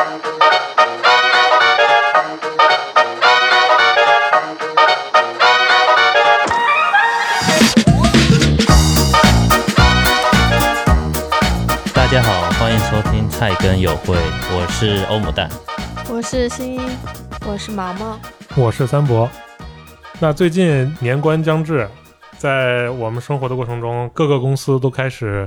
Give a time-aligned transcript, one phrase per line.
[0.00, 0.06] 大
[12.06, 14.16] 家好，欢迎收听菜根有会，
[14.50, 15.50] 我是欧姆蛋。
[16.08, 16.80] 我是新一，
[17.46, 18.18] 我是毛毛，
[18.56, 19.28] 我是三博。
[20.18, 21.86] 那最近年关将至，
[22.38, 25.46] 在我们生活的过程中，各个公司都开始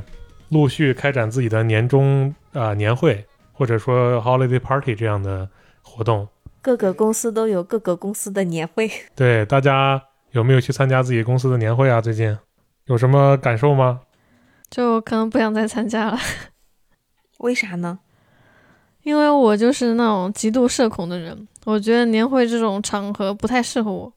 [0.50, 5.48] 陆续开展自己的年终啊、呃年会，或者说 holiday party 这样的
[5.82, 6.28] 活动。
[6.62, 8.90] 各个公司都有各个公司的年会。
[9.16, 10.02] 对，大家
[10.32, 12.02] 有没有去参加自己公司的年会啊？
[12.02, 12.38] 最近
[12.86, 14.02] 有什么感受吗？
[14.70, 16.18] 就可能不想再参加了，
[17.40, 18.00] 为啥呢？
[19.04, 24.14] 因为我就是那种极度社恐的人，我觉得年会这种场合不太适合我。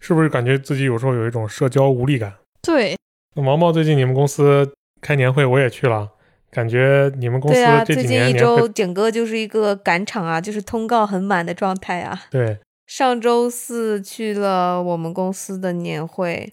[0.00, 2.32] 是不是感觉自己有时候有一种社交无力感？
[2.62, 2.96] 对，
[3.34, 6.10] 那毛毛最近你们公司开年会，我也去了，
[6.52, 12.26] 感觉你们公司最近一周整个就是一个赶场啊，就是通告很满的状态啊。
[12.30, 16.52] 对上周四去了我们公司的年会，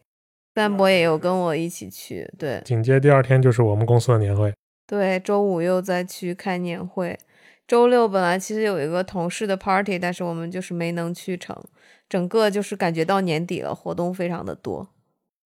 [0.55, 2.31] 三博也有跟我一起去。
[2.39, 4.53] 对紧接第二天就是我们公司的年会。
[4.87, 7.19] 对，周五又再去开年会。
[7.67, 11.55] 周六本来其实有一个同事的 party，但是我们就是没能去成。
[12.07, 14.87] 整个就是感觉到年底了，活动非常的多。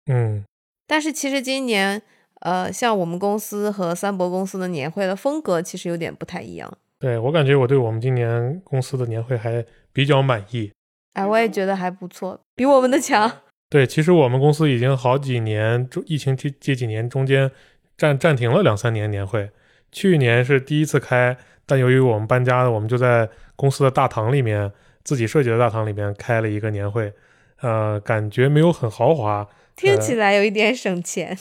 [0.07, 0.43] 嗯，
[0.85, 2.01] 但是其实今年，
[2.41, 6.71] 呃，像我们公司和三博公司的年会的风格其实有点不太一样。
[6.99, 10.71] 对我感觉我对我们今年公司的年会还比较满意。
[11.13, 13.31] 哎，我也觉得还不错，比我们的强。
[13.69, 17.49] 对，其实我们公司已经好几年，中疫情这这几年中间
[17.97, 19.49] 暂暂停了两三年年会。
[19.91, 24.71] 去年是第一次开，但由于我们搬家了，我们就在公司的大堂里面
[25.03, 27.13] 自己设计的大堂里面开了一个年会。
[27.61, 31.37] 呃，感觉没有很豪华，听起来有一点省钱。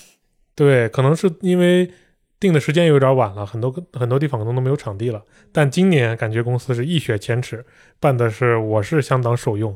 [0.60, 1.90] 对，可能是因为
[2.38, 5.24] 定的时间有点晚了，很多很多地方可能都没有场地了。
[5.50, 7.64] 但今年感觉公司是一雪前耻，
[7.98, 9.74] 办的是我是相当受用。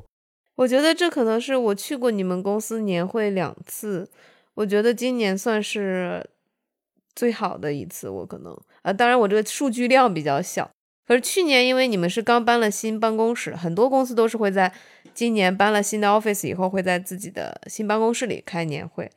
[0.56, 4.06] 我觉得这可能是我去过你们公司年会两次，
[4.52, 6.22] 我觉得今年算是
[7.16, 8.10] 最好的一次。
[8.10, 10.70] 我可能啊，当然我这个数据量比较小。
[11.08, 14.70] 可是去年因为你们是刚搬了新办公室，很多公司都是会在
[15.14, 19.10] 今年搬了新的 office 以后，会在自己的新办公室里开年会，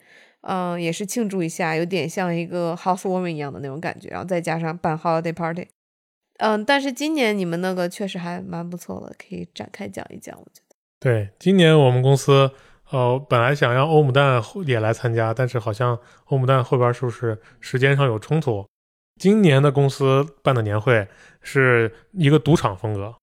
[0.50, 5.68] 嗯，也是庆祝一下，有点像一个 housewarming 一样的那种感觉，然后再加上办 holiday party，
[6.38, 10.76] 嗯，但是今年你们那个确实还蛮不错的，可以展开讲一讲，我觉得。
[11.02, 12.50] 对，今年我们公司，
[12.92, 18.66] 呃，本来想让欧姆蛋也来参加，但是好像欧姆蛋后边是不是时间上有冲突？
[19.20, 21.08] 今年的公司办的年会
[21.42, 23.16] 是一个赌场风格，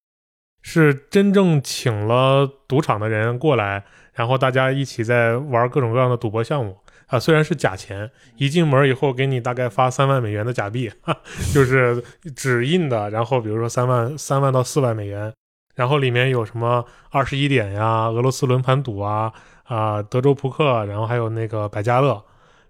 [0.60, 6.76] 是真正请了赌场的人过来，然后大家一起在玩各种各样的赌博项目
[7.06, 7.18] 啊。
[7.18, 11.16] 虽然是假钱，一进门以后给你大概发三万美元的假币，哈，
[11.52, 12.02] 就是
[12.34, 15.32] 纸印的，然后比如说三万三万到四万美元，
[15.74, 19.32] 然后里面有什么二十一点呀、俄罗斯轮盘赌啊、
[19.64, 22.22] 啊、德州扑克，然后还有那个百家乐。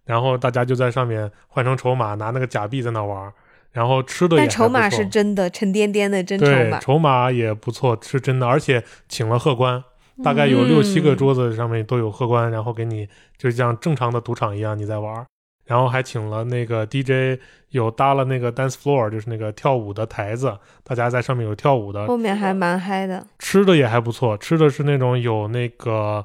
[0.06, 3.32] 然后大家就在上面换成筹码，拿那个假币在那玩，
[3.72, 6.78] 然后吃的也但筹码是真的，沉甸甸的真筹对码。
[6.78, 9.82] 筹码也不错，是真的，而且请了贺官，
[10.22, 15.26] 大概有六七个嗯桌子上面都有荷官，然后给你就像正常的赌场一样你在玩，
[15.64, 23.26] 然后还请了那个 DJ，有搭了那个 dance floor，就是那个跳舞的台子，大家在上面有跳舞的，后面还蛮嗨的。
[23.38, 26.24] 吃的也还不错，吃的是那种有那个，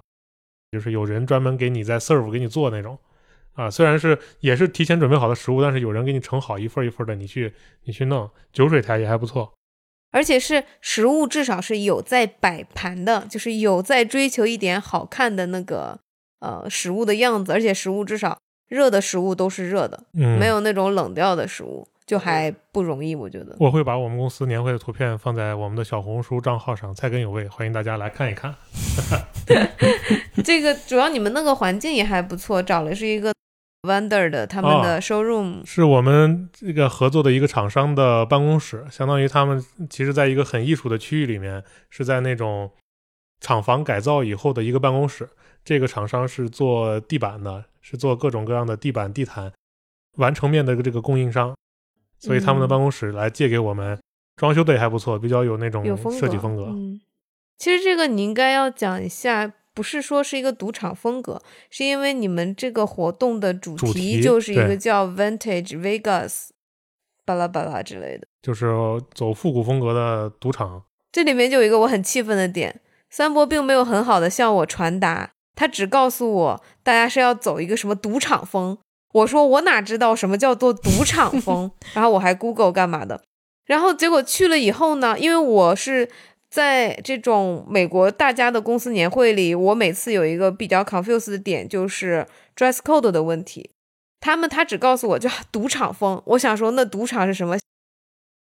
[0.72, 3.00] 就是有人专门给你在 serve 给你做那种，
[3.54, 7.54] 啊，虽然是也是提前准备好的食物，但是有人给你盛好一份一份的，你去
[7.86, 9.52] 你去弄，酒水台也还不错。
[10.12, 16.00] 而且是食物，至少是有在摆盘的，就是有在追求一点好看的那个
[16.40, 18.38] 呃食物的样子，而且食物至少
[18.68, 23.56] 热的食物都是热的，嗯，没有那种冷掉的食物，就还不容易，我觉得。
[23.60, 28.56] 我会把我们公司年会的图片放在我们的小红书账号上，菜根有味，欢迎大家来看一看。
[30.44, 33.34] 这个主要你们那个环境也还不错，找的是一个
[33.84, 42.72] Wonder 的他们哦的 showroom，、是我们这个合作的一个厂商的办公室，相当于他们其实在一个很艺术的区域里面，是在那种
[43.40, 45.30] 厂房改造以后的一个办公室。
[45.64, 49.54] 这个厂商是做地板的，是做各种各样的地板、地毯
[50.18, 51.56] 完成面的这个供应商，
[52.18, 52.70] 所以他们的嗯。
[52.70, 53.98] 办公室来借给我们，
[54.36, 56.20] 装修的也还不错，比较有那种有风格。
[56.20, 56.66] 设计风格。
[56.66, 57.00] 嗯，
[57.58, 66.50] 其实这个你应该要讲一下，不是说是一个赌场风格，是因为你们这个活动的主主题题就是一个叫 Vintage Vegas，
[67.26, 68.28] 巴拉巴拉之类的。
[68.42, 68.68] 就是
[69.14, 70.84] 走复古风格的赌场。
[71.12, 78.78] 这里面就有一个我很气愤的点，三博并没有很好的向我传达，他只告诉我大家是要走一个什么赌场风。
[79.12, 83.24] 我说我哪知道什么叫做赌场风， 然后我还 Google 干嘛的，
[83.66, 86.08] 然后结果去了以后呢，因为我是
[86.50, 92.26] 在这种美国大家的公司年会里，我每次有一个比较 confused 的点就是
[92.56, 93.70] dress code 的问题。
[94.20, 97.58] 他们他只告诉我就赌场风，我想说那赌场是什么？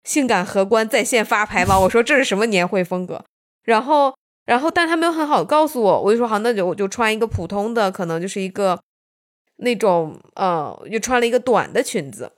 [0.05, 1.81] 性感荷官在线发牌吗？
[1.81, 3.25] 我说这是什么年会风格？
[3.63, 4.15] 然后
[4.45, 8.79] 然后但他没有很好告诉我，我就说好，那就我就穿一个普通的，可能就是一个
[9.57, 12.33] 那种呃，就穿了一个短的裙子。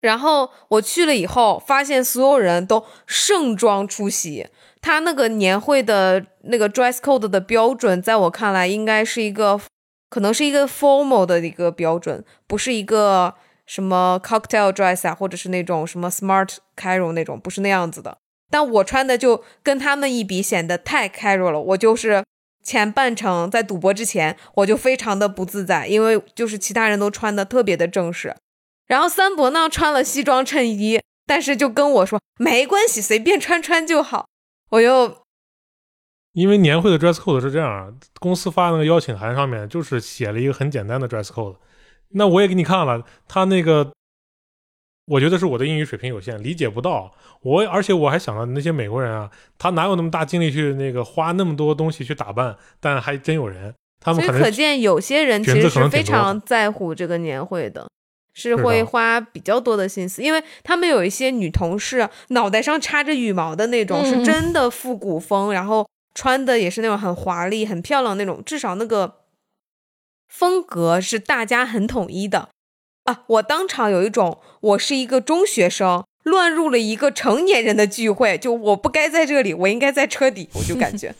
[0.00, 4.46] 然后我去了以后，发现所有人都盛装出席。
[4.80, 9.60] 他那个年会的那个 dress code 的标准，在我看来应该是一个。
[10.10, 13.34] 可能是一个 formal 的一个标准，不是一个
[13.66, 18.16] 什么 cocktail dress 啊，或者是那种什么 smart casual 那种，不是那样子的。
[18.50, 21.60] 但我穿的就跟他们一比，显得太 casual 了。
[21.60, 22.24] 我就是
[22.64, 28.34] 前半程在赌博之前，我就非常的不自在，因为就是其他人都穿的特别的正式。
[28.86, 34.27] 然后三伯呢穿了西装衬衣，但是就跟我说没关系，随便穿穿就好。
[34.70, 35.16] 我又。
[36.34, 41.56] 因为年会的 dress code 是这样，公司发那个邀请函上面就是写了一个很简单的 dress code。
[42.10, 43.92] 那我也给你看了，他那个，
[45.06, 47.12] 我觉得是我的英语水平有限，理解不到。
[47.42, 49.28] 我而且我还想到那些美国人啊，
[49.58, 52.56] 他哪有那么大精力去那个花那么多东西去打扮？
[52.78, 57.88] 但还真有人，他们可能可见有些人其实是非常在乎这个年会的，
[58.38, 60.22] 是会花比较多的心思。
[60.22, 65.86] 因为他们有一些女同事脑袋上插着羽毛的那种，是真的复古风，然后。
[66.14, 69.18] 穿的也是那种很华丽、很漂亮那种，至少那个
[70.26, 72.48] 风格是大家很统一的
[73.04, 73.22] 啊！
[73.28, 81.14] 我当场有一种，我是一个中学生乱入了一个成年人的聚会，就我不该在这里，我应该在车底，我就感觉。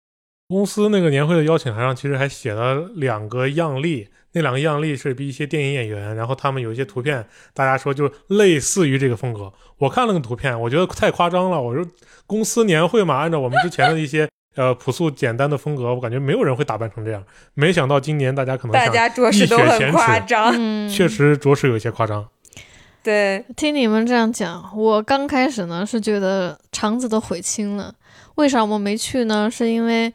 [0.48, 9.52] 公司那个年会的邀请函上其实还写了两个样例，那两个样例是比一些电影演员，然后他们有一些图片，大家说就类似于这个风格。
[9.78, 11.60] 我看了个图片，我觉得太夸张了。
[11.60, 11.86] 我说
[12.26, 14.28] 公司年会嘛，按照我们之前的一些。
[14.54, 17.24] 呃，朴素简单的风格，我感觉没有人会打扮成这样。
[17.54, 20.52] 没想到今年大家可能大家着实都很夸张，
[20.90, 22.28] 确实着实有些夸张。
[23.02, 27.94] 对，听你们这样讲，我刚开始呢是觉得肠子都悔青了。
[28.34, 29.50] 为啥我没去呢？
[29.50, 30.12] 是因为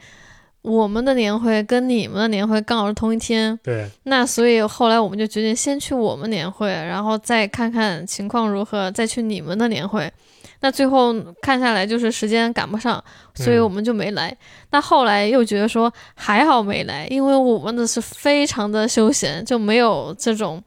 [0.68, 3.58] 我们的年会跟你们的年会刚好是同一天。
[3.64, 3.90] 对。
[4.04, 10.12] 那所以后来我们就决定先去我们年会，然后再看看情况如何，再去你们的年会。
[10.60, 13.02] 那最后看下来就是时间赶不上，
[13.36, 14.36] 所以我们就没来。
[14.72, 20.62] 那后来又觉得说还好没来，因为我们的是非常的休闲，就没有这种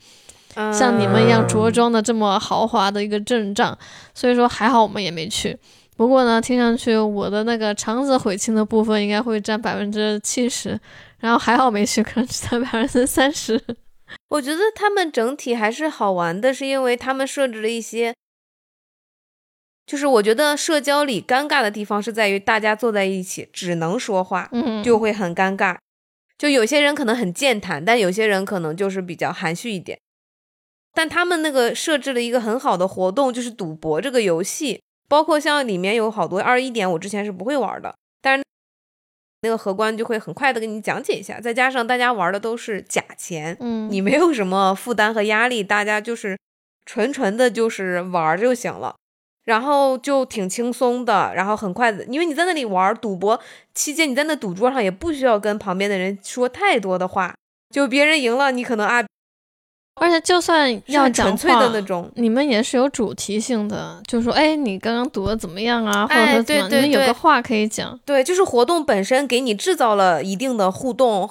[0.73, 3.77] 像你们一样着装的这么豪华的一个阵仗，
[4.15, 5.59] 所以说还好我们也没去。
[6.01, 10.81] 不过呢，听上去我的那个肠子悔青的部分应该会占百分之七十，
[11.19, 13.63] 然后还好没去，可能只占百分之三十。
[14.31, 18.15] 我觉得他们整体还是好玩的，是因为他们设置了一些。
[19.85, 25.77] 就是我觉得社交里尴尬的地方是在于大家坐在一起只能说话，嗯，就会很尴尬。
[26.39, 29.99] 就有些人可能很健谈，但有些人可能就是比较含蓄一点。
[30.95, 37.93] 但他们那个设置了一个很好的活动，就是赌博这个游戏，包括像里面有好多二一点，我之前是不会玩的，
[38.23, 38.45] 但是
[39.43, 41.41] 那个荷官就会很快的给你讲解一下。
[41.41, 46.39] 再加上大家玩的都是假钱，嗯，你没有什么负担和压力，大家就是
[46.87, 48.95] 纯纯的就是玩就行了。
[49.45, 53.41] 然后就挺轻松的，然后很快的，因为你在那里玩赌博
[53.75, 57.35] 期间，你在那赌桌上也不需要跟旁边的人说太多的话，
[57.71, 59.05] 就别人赢了，你可能啊，
[60.01, 71.31] 而且就算要讲话的那种，你们也是有主题性的，就说哎，你刚刚读的怎么样啊，或者说怎么，你们有个话可以讲，对，就是活动本身给你制造了一定的互动，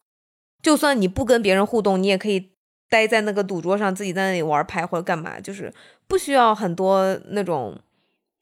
[0.61, 2.51] 就算你不跟别人互动，你也可以
[2.89, 5.73] 待在那个赌桌上，自己在那里玩牌或者干嘛，就是
[6.07, 7.77] 不需要很多那种。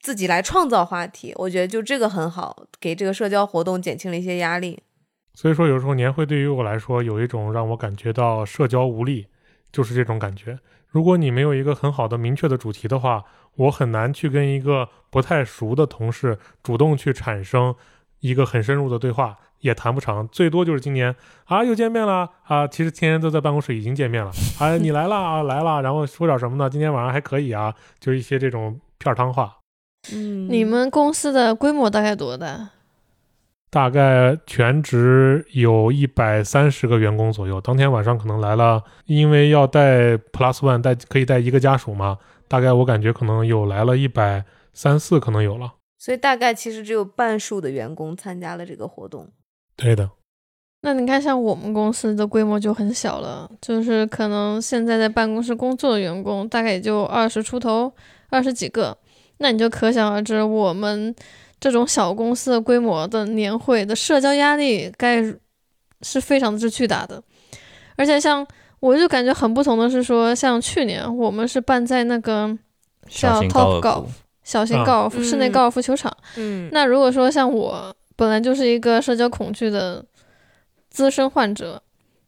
[0.00, 4.78] 自己来创造话题，我觉得就这个很好，给这个社交活动减轻了一些压力。
[5.34, 9.26] 所以说，有时候年会对于我来说，有一种让我感觉到社交无力，
[9.72, 10.58] 就是这种感觉。
[10.88, 13.24] 如果你没有一个很好的明确的主题的话，
[13.56, 17.74] 我很难去跟一个不太熟的同事主动去产生
[18.20, 20.26] 一个很深入的对话，也谈不长。
[20.28, 26.70] 最多就是今年啊又见面了啊，其实天天都在办公室已经见面了啊，你来了啊来了，然后说点什么呢？
[26.70, 29.58] 今天晚上还可以啊，就是一些这种片儿汤话。
[30.14, 32.70] 嗯，你们公司的规模大概多大？
[33.70, 37.60] 大概全职有一百三十个员工左右。
[37.60, 45.74] 当天晚上可能来了，因为要带 Plus One 带可以带一个家属嘛，大概我感觉可能有来了一百三四，可能有了。
[45.98, 49.28] 所以大概其实只有半数的员工参加了这个活动。
[49.76, 50.10] 对的。
[50.82, 57.92] 那你看，像我们公司的规模就很小了，就是可能现在在办公室工作的员工大概也就二十出头，
[58.30, 58.96] 二十几个。
[59.38, 61.12] 那你就可想而知，我们
[61.60, 65.22] 这种小公司的规模的年会的社交压力该
[66.02, 67.22] 是非常之巨大的。
[67.96, 68.46] 而且像
[68.80, 72.56] 我就感觉很不同的是说，像去年我们是办在那个
[73.08, 74.06] 叫 Top 尔 Golf，
[74.44, 76.16] 小型啊高尔夫、室内嗯高尔夫球场。
[76.36, 80.04] 嗯，那如果说像我本来就是一个社交恐惧的
[80.90, 81.82] 资深患者，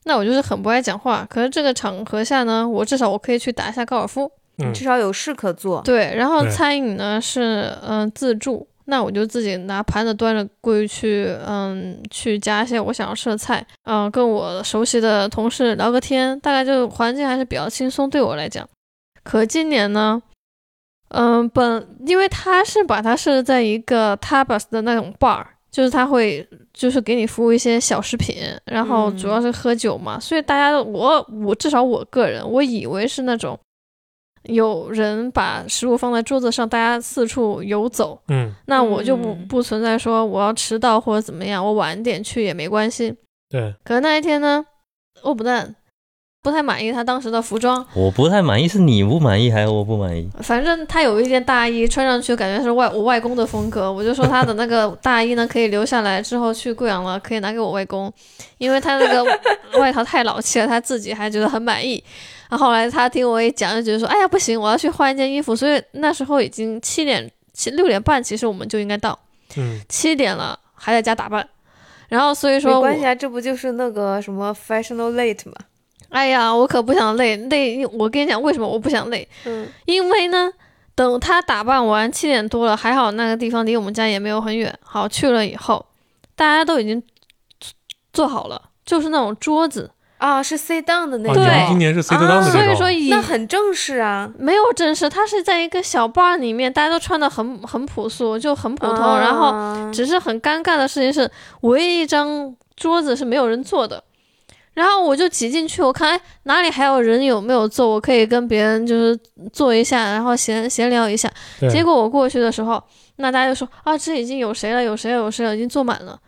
[0.04, 1.26] 那我就是很不爱讲话。
[1.30, 4.30] 可是这个场合下呢，我至少我可以去打一下高尔夫。
[4.62, 5.80] 嗯至少有事可做。
[5.80, 18.68] 对，然后餐饮呢是嗯、呃自助，那我就自己拿盘子端着过去，嗯，去夹一些我想要吃的菜，嗯、跟我熟悉的同事聊个天，大概就环境还是比较轻松，对我来讲。
[19.22, 20.20] 可今年呢，
[21.10, 33.58] 嗯，本因为他是把它设置在一个 tapas 的那种 bar，就是他会就是给你服务一些小食品，然后主要是喝酒嘛，所以大家都我我至少我个人我以为是那种
[34.44, 43.14] 有人把食物放在桌子上，大家四处游走，嗯，那我就不嗯不存在说我要迟到或者怎么样，我晚点去也没关系。
[43.50, 44.64] 对，可是那一天呢，
[45.22, 45.74] 欧卜蛋
[46.42, 50.26] 不太满意他当时的服装，我不太满意，是你不满意还是我不满意？
[50.40, 53.92] 反正他有一件大衣穿上去，感觉是外我外公的风格。
[53.92, 58.10] 我就说他的那个大衣呢，可以留下来，之后去贵阳了可以拿给我外公，
[58.56, 59.38] 因为他那个
[59.78, 62.02] 外套太老气了，他自己还觉得很满意。
[62.50, 65.54] 然后后来他听我一讲，就觉得说，哎呀不行，我要去换一件衣服。
[65.54, 69.18] 所以那时候已经七点七六点半，其实我们就应该到，
[69.56, 71.48] 嗯，七点了还在家打扮。
[72.08, 75.54] 然后所以说我没关系啊，这不就是那个什么 fashionable late 吗？
[76.08, 77.86] 哎呀，我可不想累累。
[77.86, 79.28] 我跟你讲，为什么我不想累？
[79.44, 80.50] 嗯，因为呢，
[80.96, 84.76] 等他打扮完七点多了，还好那个地方离我们家也没有很远。
[84.82, 85.86] 好去了以后，
[86.34, 87.00] 大家都已经
[88.12, 89.88] 做好了，就是那种桌子，
[90.20, 94.30] 啊，是 sit down 的那哦，种，对今年是 sit down 的所以说那很正式啊。
[94.38, 99.18] 没有正式，他是在一个小 bar 里面，大家都穿的很很朴素，就很普通。
[99.18, 101.28] 然后后只是很尴尬的事情是，
[101.62, 104.04] 唯一一张桌子是没有人坐的。
[104.74, 109.18] 然后我就挤进去，我看哎哪里还有人有没有坐，我可以跟别人就是
[109.52, 111.30] 坐一下，然后闲闲聊一下。
[111.70, 112.82] 结果我过去的时候，
[113.16, 116.18] 那大家就说啊，这已经有谁了，有谁了，有谁了，已经坐满了。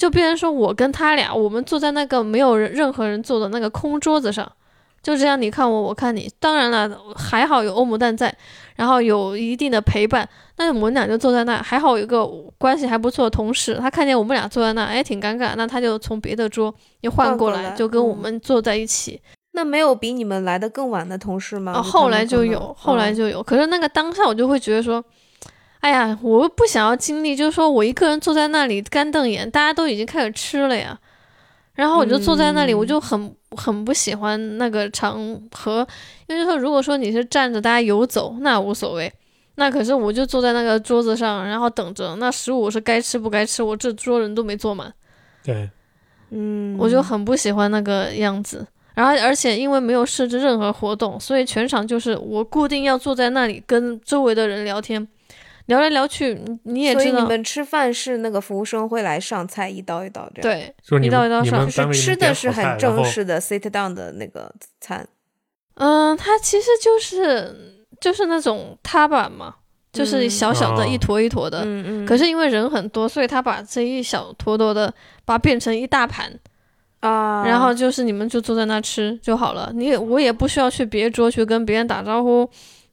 [0.00, 4.50] 就别人说我跟他俩，我们坐在那个没有人任何人坐的那个空桌子上，
[5.02, 6.26] 就这样你看我，我看你。
[6.40, 8.34] 当然了，还好有欧姆蛋在，
[8.76, 10.26] 然后有一定的陪伴。
[10.56, 12.26] 那我们俩就坐在那，还好有个
[12.56, 19.20] 关系还不错的同事，他看见我们俩坐在那，哎，挺尴尬，那他就从别的桌又换过来，就跟我嗯们坐在一起。
[19.52, 21.72] 那没有比你们来的更晚的同事吗？
[21.72, 23.42] 啊，后来就有，后来嗯就有。
[23.42, 25.04] 可是那个当下我就会觉得说，
[25.80, 30.98] 哎呀，我不想要经历，就是说我一个人坐在那里干瞪眼，大家都已经开始吃了呀。
[31.74, 35.18] 然后我就坐在那里，我嗯就很很不喜欢那个场
[35.52, 35.86] 合，
[36.26, 39.10] 因为说如果说你是站着大家游走，那无所谓。
[39.56, 44.92] 那可是我就坐在那个桌子上，然后等着，那食物是该吃不该吃，我这桌人都没坐满。
[45.42, 45.68] 对，
[46.30, 48.66] 嗯，我就很不喜欢那个样子。
[48.94, 55.06] 然后，而且因为没有设置任何活动，所以全场就是我固定要坐在那里跟周围的人聊天，
[55.70, 65.06] 聊来聊去，你你也所以你，们吃饭是那个服务生会来上菜一刀一刀这样，，对，就是一刀一刀上们你们就是吃的是很正式的 sit down 的那个餐。
[65.74, 69.54] 嗯，它其实就是就是那种踏板嘛，
[69.92, 71.62] 就是嗯小小的哦一坨一坨的。
[71.64, 72.06] 嗯嗯。
[72.06, 74.92] 可是因为人很多，所以他把这一小坨坨的
[75.24, 76.36] 把它变成一大盘，
[76.98, 82.50] 啊，然后就是你们就坐在那吃就好了，你也我也不需要去别桌去跟别人打招呼，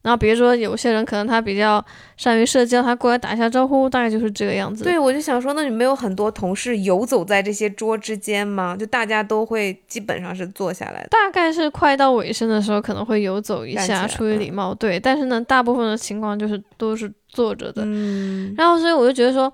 [0.08, 1.86] 然后比如说有些人可能他比较
[2.16, 4.86] 善于社交，他过来打一下招呼，大概就是这个样子。
[4.86, 8.74] 对，我就想说，那你没有很多同事游走在这些桌之间吗？
[8.80, 11.10] 就大家都会基本上是坐下来的。
[11.10, 14.98] 大概是快到尾声的时候可能会游走一下，出于礼貌，对。
[14.98, 17.82] 但是呢，大部分的情况就是都是坐着的。
[17.86, 19.52] 嗯，然后所以我就觉得说，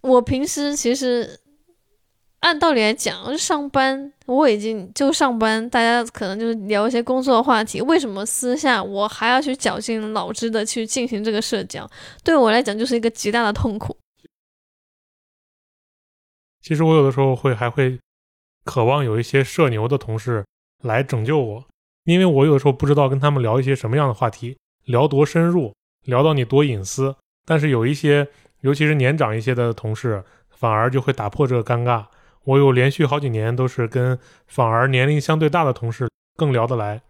[0.00, 1.38] 我平时其实
[2.44, 11.90] 按道理来讲，上班我已经就上班，大家可能就是聊一些工作的话题，为什么私下我还要去绞尽脑汁的去进行这个社交？
[12.22, 13.96] 对我来讲就是一个极大的痛苦。
[16.60, 17.98] 其实我有的时候会还会
[18.64, 20.44] 渴望有一些社牛的同事
[20.82, 21.64] 来拯救我，
[22.04, 25.72] 因为我有的时候不知道跟他们聊一些什么样的话题，聊多深入，
[26.04, 27.16] 聊到你多隐私。
[27.46, 28.28] 但是有一些，
[28.60, 32.04] 尤其是年长一些的同事，反而就会打破这个尴尬。
[32.44, 37.00] 我有连续好几年都是跟反而年龄相对大的同事更聊得来，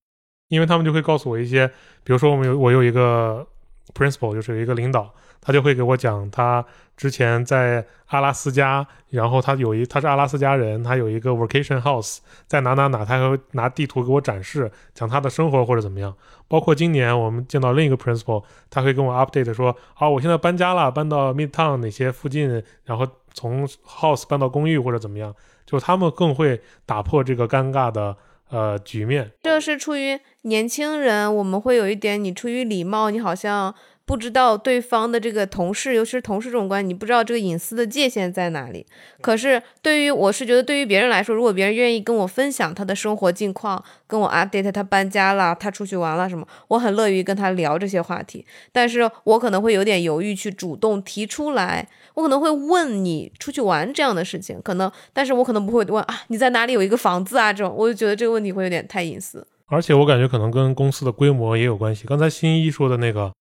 [0.48, 1.66] 因为他们就会告诉我一些，
[2.02, 3.46] 比如说我们有我有一个
[3.94, 6.64] principal，就是有一个领导，他就会给我讲他
[6.96, 16.14] 之前在阿拉斯加，然后他有一他是阿拉斯加人，他有一个 vacation house 在哪哪哪，他会拿地图给我展示，讲他的生活或者怎么样。
[16.46, 25.34] 包括今年我们见到另一个 principal，他会跟我 update 说，啊，我现在搬家了，搬到 midtown 哪些附近，然后从 house 搬到公寓或者怎么样，
[25.66, 28.16] 就是他们更会打破这个尴尬的
[28.48, 29.32] 呃局面。
[29.42, 33.74] 这是出于年轻人，我们会有一点，你出于礼貌，你好像
[34.06, 38.86] 不知道对方的这个同事，尤其是同事这种关系，你不知道这个隐私的界限在哪里。
[39.22, 48.44] 可是对于我是觉得，对于别人来说，如果别人愿意跟我分享他的生活近况，跟我 update 他搬家了，他出去玩了什么，我很乐于跟他聊这些话题。
[48.70, 59.46] 但是我可能会有点犹豫去主动提出来，我可能会问你出去玩这样的事情，可能，但是我可能不会问啊你在哪里有一个房子啊这种，我就觉得这个问题会有点太隐私。
[59.66, 62.06] 而且我感觉可能跟公司的规模也有关系。
[62.06, 63.32] 刚才新一说的那个，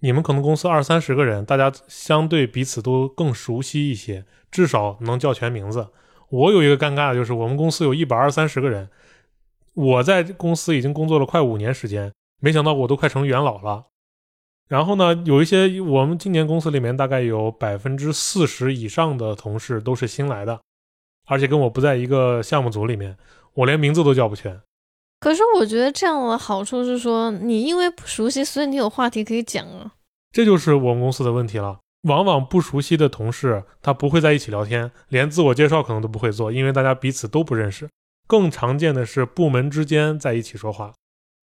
[0.00, 5.88] 你们可能公司二三十个人，大家相对彼此都更熟悉一些，至少能叫全名字。
[6.30, 8.88] 我有一个尴尬的就是，我们公司有一百二三十个人，
[9.74, 13.84] 我在公司已经工作了快五年时间，没想到我都快成元老了。
[14.72, 20.58] 然后呢，有一些我们今年公司里面大概有百分之四十以上的同事都是新来的，
[21.26, 23.18] 而且跟我不在一个项目组里面，
[23.52, 24.58] 我连名字都叫不全。
[25.20, 29.92] 可是我觉得这样的好处是说，你因为不熟悉，所以你有话题可以讲啊。
[30.30, 31.80] 这就是我们公司的问题了。
[32.08, 37.90] 往往不熟悉的同事，他不会在一起聊天，连自我介绍可能都不会做，因为大家彼此都不认识。
[38.26, 40.94] 更常见的是部门之间在一起说话，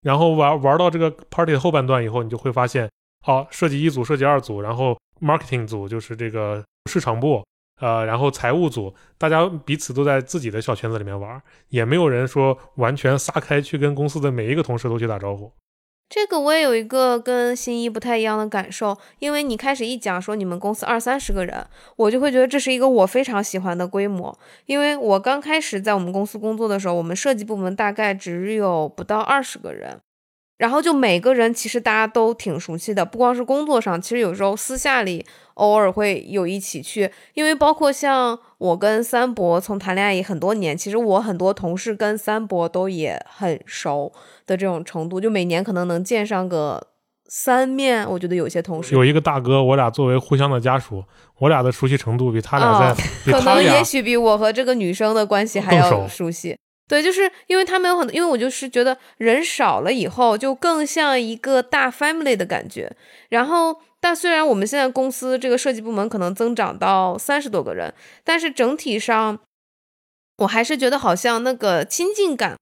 [0.02, 2.90] 然后玩玩到这个 party 的后半段以后，你就会发现，
[3.24, 7.44] 好，设计一组，设计二组，然后 marketing 组就是这个市场部，
[7.80, 15.52] 呃，然后财务组，大家彼此都在自己的小圈子里面玩，也没有人说完全撒开去跟公司的每一个同事都去打招呼。
[16.08, 24.36] 这个我也有一个跟新一不太一样的感受，因为你开始一讲说你们公司二三十个人，我就会觉得这是一个我非常喜欢的规模。
[24.66, 30.00] 因为我刚开始在我们公司工作的时候，我们设计部门大概只有不到二十个人，
[30.60, 35.24] 然后就每个人其实大家都挺熟悉的，不光是工作上，其实有时候私下里
[35.54, 44.12] 偶尔会有一起去，因为包括像我跟三伯从谈恋爱也很多年，其实我很多同事跟三伯都也很熟。
[44.46, 46.88] 的这种程度，就每年可能能见上个
[47.28, 48.04] 三面。
[48.10, 51.04] 我觉得有些同事有一个大哥，我俩作为互相的家属，
[51.38, 56.58] 我俩的熟悉程度比他俩在， 比可能也许比我和这个女生的关系还要熟悉。
[56.90, 62.96] 对，就是因为他们有很多，因为我就是觉得人少了以后，就更像一个大 family 的感觉。
[63.28, 69.38] 然后，但虽然我们现在公司这个设计部门可能增长到三十多个人，但是整体上，
[70.38, 72.56] 我还是觉得好像那个亲近感。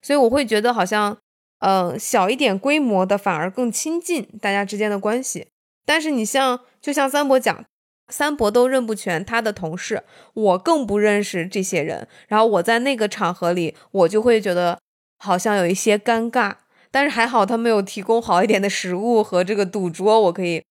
[0.00, 1.18] 所以我会觉得好像，
[1.58, 5.48] 呃，小一点规模的反而更亲近大家之间的关系。
[5.84, 7.66] 但是你像，就像三伯讲，
[8.10, 10.02] 三伯都认不全他的同事，
[10.34, 12.06] 我更不认识这些人。
[12.28, 14.78] 然后我在那个场合里，我就会觉得
[15.18, 16.54] 好像有一些尴尬。
[16.90, 20.62] 但是还好他没有提供好一点的食物和这个赌桌，我可以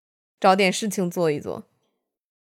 [0.41, 1.63] 找点事情做一做。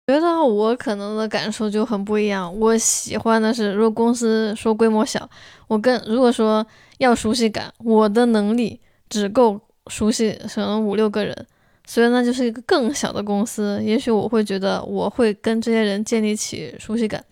[0.07, 2.57] 觉得我可能的感受就很不一样。
[2.59, 5.29] 我喜欢的是，如果公司说规模小，
[5.67, 6.65] 我更如果说
[6.97, 8.79] 要熟悉感，我的能力
[9.09, 11.45] 只够熟悉可能五六个人，
[11.87, 13.81] 所以那就是一个更小的公司。
[13.83, 17.23] 也许我会觉得我会跟这些人建立起熟悉感。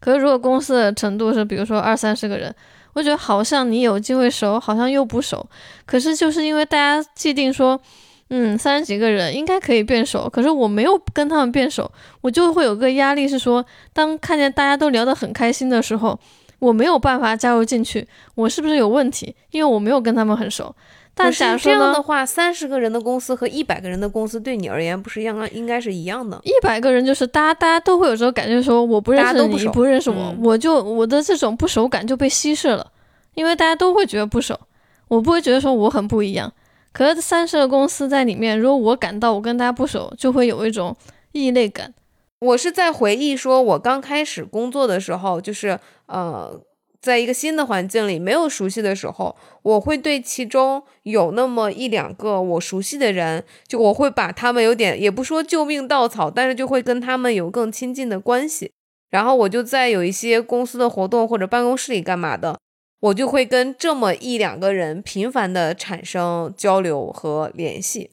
[0.00, 2.54] 可是如果公司的程度是，比如说二三十个人，
[2.94, 5.46] 我觉得好像你有机会熟，好像又不熟。
[5.84, 7.78] 可是就是因为大家既定说。
[8.30, 16.20] 嗯，三十几个人应该可以变熟，可是我没有跟他们变熟，我就会有个压力，是说当看见大家都聊得很开心的时候，
[16.58, 19.34] 我没有办法加入进去，我是不是有问题？
[19.50, 20.76] 因为我没有跟他们很熟。
[21.18, 26.40] 但假如这样，的话，三十个人的公司和一百个人的公司对你而言不是一样，应该是一样的。
[26.44, 32.90] 一百个人就是大家，大家都会有时候感觉说我不认识你，大家都不不认识我，嗯我就我的这种不熟感就被稀释了，
[33.34, 34.58] 因为大家都会觉得不熟，
[35.08, 36.52] 我不会觉得说我很不一样。
[36.92, 40.96] 可是三十个公司在里面，如果我感到我跟大家不熟，就会有一种
[41.32, 41.92] 异类感。
[42.40, 46.58] 我是在回忆说，我刚开始工作的时候，就是呃，
[47.00, 58.72] 在一个新的环境里没有熟悉的时候，我会对其中有那么一两个我熟悉的人，就我会把他们有点也不说救命稻草，但是就会跟他们有更亲近的关系。
[59.10, 62.58] 然后我就在有一些公司的活动或者办公室里干嘛的，
[63.00, 68.10] 我就会跟这么一两个人频繁的产生交流和联系。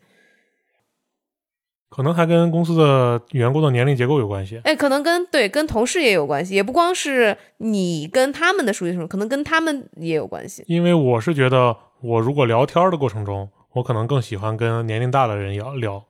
[1.90, 4.60] 可能还跟公司的员工的年龄结构有关系。
[4.64, 10.64] 哎，可能跟对跟同事也有关系，也不光是你跟他们的熟悉程度，可能跟他们也有关系。
[10.68, 16.04] 因为我是觉得，我如果聊天的过程中，我可能更喜欢跟年龄大的人聊聊。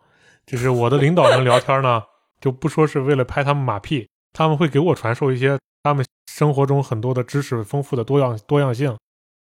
[0.46, 2.04] 就是我的领导人聊天呢，
[2.40, 8.96] 就不说是为了拍他们马屁，他们会给我传授一些他们生活中很多的知识丰富的多样多样性。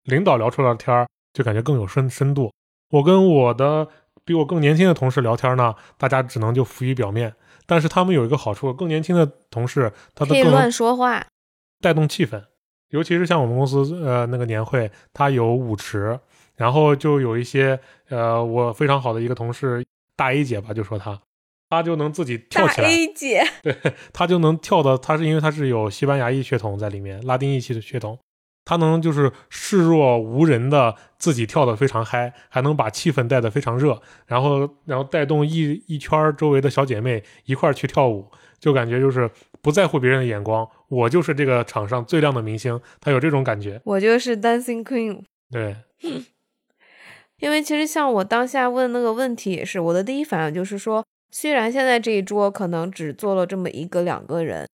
[0.04, 2.50] 领导聊出来的天儿就感觉更有深深度。
[2.90, 3.86] 我跟我的
[4.28, 7.34] 比我更年轻的同事聊天呢，大家只能就浮于表面。
[7.64, 11.26] 但是他们有一个好处，更年轻的同事他的更可以乱说话。
[11.80, 12.44] 带动气氛，
[12.90, 16.20] 尤其是像我们公司呃那个年会，它有舞池，
[16.56, 19.82] 然后就有一些呃我非常好的一个同事
[20.14, 21.18] 大 A 姐吧，就说她，
[21.70, 23.74] 她就能自己跳起来，大 A 姐， 对，
[24.12, 28.18] 她就能跳的，她是因为她是有西班牙裔血统在里面，拉丁裔系的血统，
[28.68, 39.30] 她能就是视若无人的自己跳得非常嗨，还能把气氛带得非常热，然后然后带动一一圈周围的小姐妹一块儿去跳舞，就感觉就是
[39.62, 45.22] 不在乎别人的眼光，我就是这个场上最亮的明星，他有这种感觉，我就是 Dancing Queen。
[45.50, 45.74] 对，
[47.40, 54.68] 因为其实像我当下问那个问题也是，我的第一反应就是说，虽然现在这一桌可能只坐了这么一个两个人，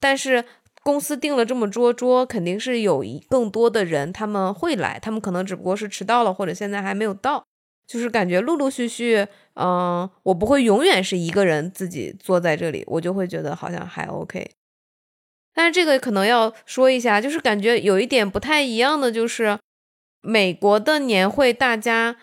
[0.00, 0.44] 但是
[0.88, 7.44] 公司定了这么桌桌，肯定是有一更多的人他们会来，他们可能只不过是迟到了或者现在还没有到，
[7.86, 14.50] 就是感觉陆陆续续，嗯、我不会永远是一个人自己坐在这里，我就会觉得好像还 OK。
[15.52, 19.58] 但是这个可能要说一下，就是感觉有一点不太一样的，就是
[20.22, 22.16] 美国的年会，大家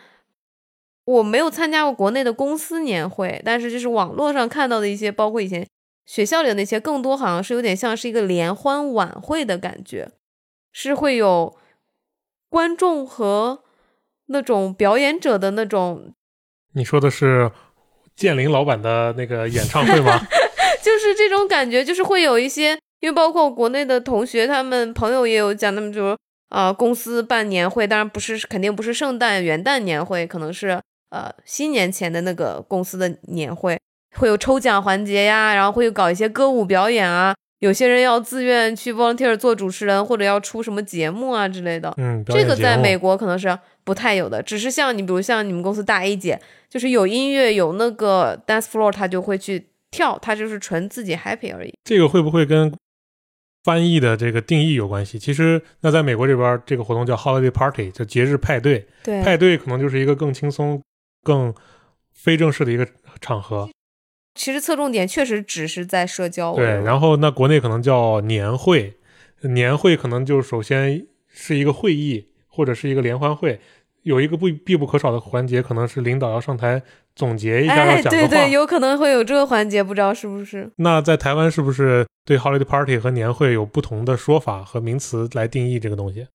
[1.05, 5.63] 我没有参加过国内的公司年会，但是就是网络上看到的一些，包括以前
[6.05, 10.09] 学校里的那些，更多好像是有点像是一个联欢晚会的感觉，
[10.71, 11.57] 是会有
[12.49, 13.63] 观众和
[14.27, 16.13] 那种表演者的那种
[16.73, 17.51] 你说的是
[18.15, 20.19] 建林老板的那个演唱会吗？
[20.81, 26.17] 就是这种感觉，就是会有一些，因为包括国内的同学，他们朋友也有讲，他们就说
[26.49, 33.77] 啊、公司办年会，当然不是肯定不是圣诞、元旦年会，可能是呃新年前的那个公司的年会，
[34.17, 41.93] 会有抽奖环节呀，然后会有搞一些歌舞表演啊，有些人要自愿去 volunteer 做主持人，或者要出什么节目啊之类的。
[41.97, 51.73] 嗯，这个在美国可能是不太有的，只是像你，比如像你们公司大 A 姐，就是有音乐有那个 dance floor，她就会去跳，她就是纯自己 happy 而已。
[51.83, 52.73] 这个会不会跟
[53.63, 55.17] 翻译的这个定义有关系？
[55.17, 58.87] 其实，那在美国这边，这个活动叫 holiday party，叫节日派对。
[59.03, 60.81] 对派对可能就是一个更轻松、
[61.23, 61.53] 更
[62.13, 62.87] 非正式的一个
[63.19, 63.67] 场合。
[64.35, 66.53] 其实侧重点确实只是在社交。
[66.53, 68.97] 对，然后那国内可能叫年会，
[69.41, 73.59] 年会可能就首先是一个会议或者是一个联欢会，
[74.03, 76.83] 有一个不必不可少的环节，可能是领导要上台
[77.15, 78.27] 总结一下，哎，要讲的话。
[78.27, 80.69] 对对，有可能会有这个环节，不知道是不是？
[80.75, 86.27] 那在台湾是不是对 holiday party 和年会有不同的说法和名词来定义这个东西？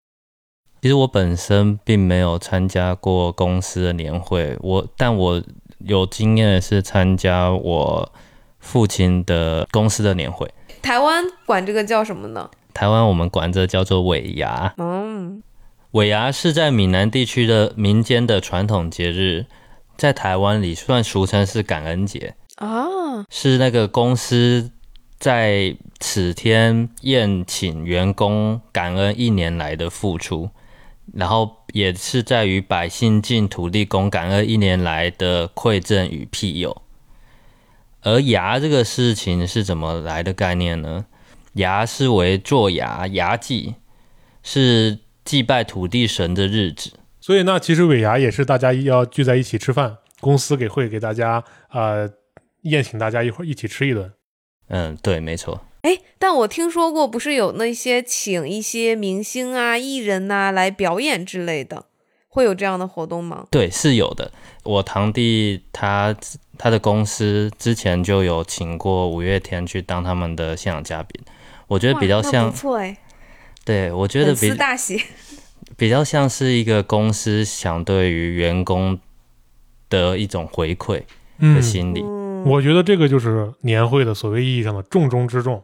[0.83, 5.43] 其实我本身并没有参加过公司的年会，我但我
[5.81, 8.13] 有经验的是参加我
[8.59, 10.51] 父亲的公司的年会。
[10.83, 12.51] 台湾管这个叫什么呢？
[12.73, 15.43] 台湾我们管这叫做尾牙，嗯，
[15.91, 19.47] 尾牙是在闽南地区的民间的传统节日，
[19.97, 24.71] 在台湾里算俗称是感恩节，啊，是那个公司
[25.19, 30.51] 在此天宴请员工感恩一年来的付出，
[31.13, 36.83] 然后也是在于百姓尽土地公感恩一年来的馈赠与庇佑。
[38.03, 41.07] 而牙这个事情是怎么来的概念呢？
[41.55, 43.75] 牙是为做牙牙祭，
[44.43, 46.93] 是祭拜土地神的日子。
[47.21, 52.09] 所以那其实尾牙也是大家要聚在一起吃饭，公司给会给大家呃
[52.63, 54.11] 宴请大家一会儿一起吃一顿。
[54.69, 55.61] 嗯，对，没错。
[55.83, 61.87] 哎，但我听说过，不是有那些请一些明星啊、艺人呐、来表演之类的，
[62.29, 63.47] 会有这样的活动吗？
[63.51, 64.31] 对，是有的。
[64.65, 66.15] 我堂弟他
[66.59, 71.23] 他的公司之前就有请过五月天去当他们的现场嘉宾，
[71.67, 72.99] 我觉得比较像不，错哎，
[73.65, 75.03] 对我觉得粉比丝大喜。
[75.79, 79.01] 比较像是一个公司想对于员工
[79.89, 81.05] 的一种回馈的
[81.39, 82.03] 嗯，心理。
[82.03, 85.63] 嗯，我觉得这个就是年会的所谓意义上的重中之重。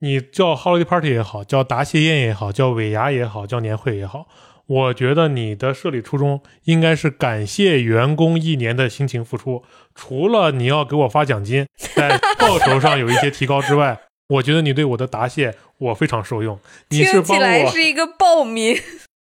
[0.00, 4.26] 你叫 holiday party 也好，叫答谢宴也好，叫尾牙也好，叫年会也好，
[4.66, 9.62] 我觉得你的设立初衷应该是感谢员工一年的辛勤付出。
[9.94, 16.58] 除了你要给我发奖金，在报酬上有一些提高之外，我觉得你对我的答谢我非常受用。
[16.88, 18.76] 你是听起帮我来是一个暴民。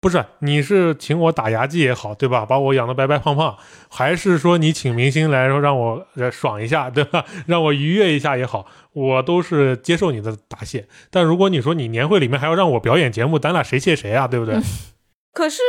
[0.02, 2.44] 不是，你是请我打牙祭也好，对吧？
[2.44, 3.56] 把我养的白白胖胖，
[3.88, 7.24] 还是说你请明星来说让我爽一下，对吧？
[7.46, 10.88] 让我愉悦一下也好，我都是接受你的答谢。
[11.12, 14.28] 但如果你说你年会里面还要让我表演节目，咱俩谁谢谁啊？
[14.28, 14.60] 对不对？
[15.34, 15.62] 可是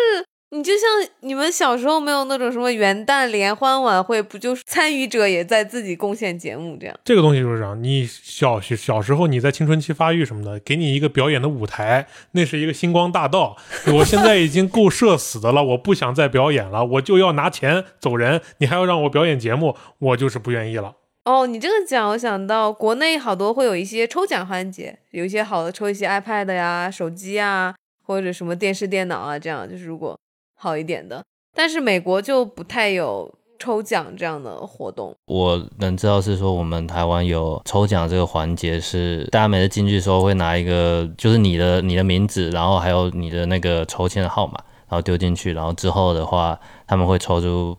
[0.54, 0.82] 你就像
[1.20, 6.94] 你们小时候没有那种什么元旦联欢晚会，不就是参与者也在自己贡献节目这样？
[7.02, 13.56] 这个东西就是这样，你小小时候你在青春期发育什么的，给你一个表演的舞台，那是一个星光大道。
[13.94, 18.42] 我现在已经够社死的了，我不想再表演了，我就要拿钱走人。
[18.58, 20.96] 你还要让我表演节目，我就是不愿意了。
[21.24, 30.14] 哦，你这个讲，我想到国内好多会有一些抽奖环节，有一些好的抽一些 iPad 呀、手机呀，或者什么电视、电脑啊，这样就是如果。
[30.62, 31.20] 好一点的，
[31.56, 35.12] 但是美国就不太有抽奖这样的活动。
[35.26, 44.52] 我能知道是说，我们台湾有抽奖这个环节，是大家每次进去的时候会拿一个，就是你的你的名字，然后还有你的那个抽签的号码，
[44.88, 47.76] 然后丢进去，然后之后的话，他们会抽出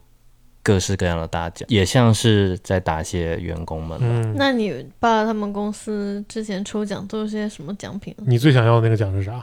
[0.62, 3.98] 各式各样的大奖，也像是在答谢员工们。
[4.02, 8.13] 嗯，那你爸他们公司之前抽奖都是些什么奖品？
[8.28, 9.41] 你最想要的那个奖是啥？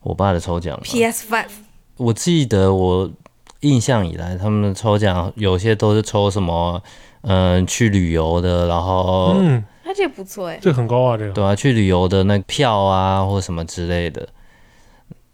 [0.00, 1.67] 我爸的抽奖 PS Five。
[1.98, 3.10] 我记得我
[3.60, 6.82] 印象以来，他们抽奖有些都是抽什么，
[7.22, 14.28] 嗯，去旅游的，然后，嗯，他这不错哎，这很高啊，这个，对啊，去旅游的那票啊，或什么之类的，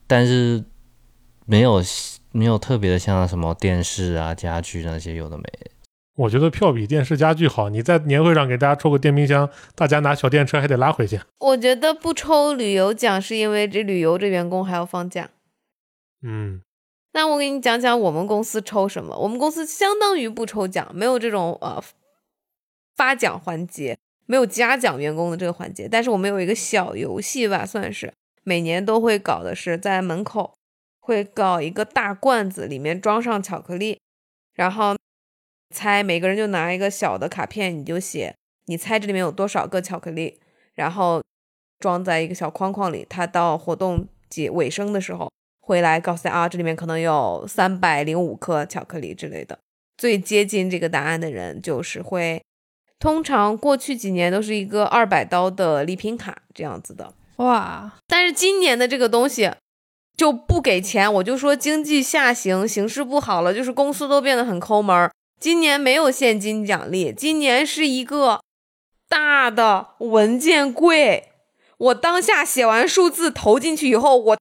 [0.07, 0.65] 但是
[1.45, 1.83] 没有
[2.33, 5.45] 没有特别的像什么电视啊、家具那些有的没。
[6.17, 7.69] 我觉得票比电视、家具好。
[7.69, 11.21] 你在年会上给大家抽个电冰箱，大家拿小电车还得拉回去。
[11.41, 15.29] 我觉得不抽旅游奖是因为这旅游这员工还要放假。
[16.27, 16.63] 嗯，
[17.13, 19.15] 那我给你讲讲我们公司抽什么。
[19.19, 21.85] 我们公司相当于不抽奖，没有这种呃
[22.97, 25.87] 发奖环节，没有嘉奖员工的这个环节。
[25.87, 28.11] 但是我们有一个小游戏吧，算是
[28.43, 30.55] 每年都会搞的是在门口
[30.99, 34.01] 会搞一个大罐子，里面装上巧克力，
[34.55, 34.97] 然后
[35.75, 38.35] 猜每个人就拿一个小的卡片，你就写
[38.65, 40.41] 你猜这里面有多少个巧克力，
[40.73, 41.23] 然后
[41.79, 43.07] 装在一个小框框里。
[43.11, 45.31] 它到活动结尾声的时候。
[45.67, 49.59] 回来告诉他啊，这里面可能有三百零五颗巧克力之类的。
[49.97, 52.43] 最接近这个答案的人就是会，
[52.99, 57.15] 通常过去几年都是一个二百刀的礼品卡这样子的。
[57.37, 57.95] 哇！
[58.07, 59.51] 但是今年的这个东西
[60.15, 65.11] 就不给钱，我就说经济下行，形势不好了，就是公司都变得很抠门。
[65.41, 68.43] 今年没有现金奖励，今年是一个
[69.09, 71.31] 大的文件柜。
[71.79, 74.37] 我当下写完数字投进去以后，我。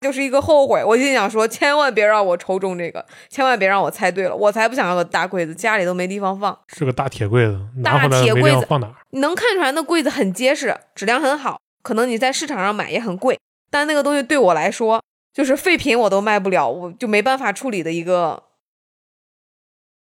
[0.00, 6.56] 就是一个后悔，我心想说，千万别让我抽中这个，千万别让我猜对了，我才不想要个大柜子，家里都没地方放。
[6.68, 8.94] 是个大铁柜子，大铁柜子放哪？
[9.10, 13.38] 能看出来那柜子很结实，质量很好，可能你在市场上买也很贵，
[13.70, 18.44] 但那个东西对我来说就是废品，我都卖不了，我就没办法处理的一个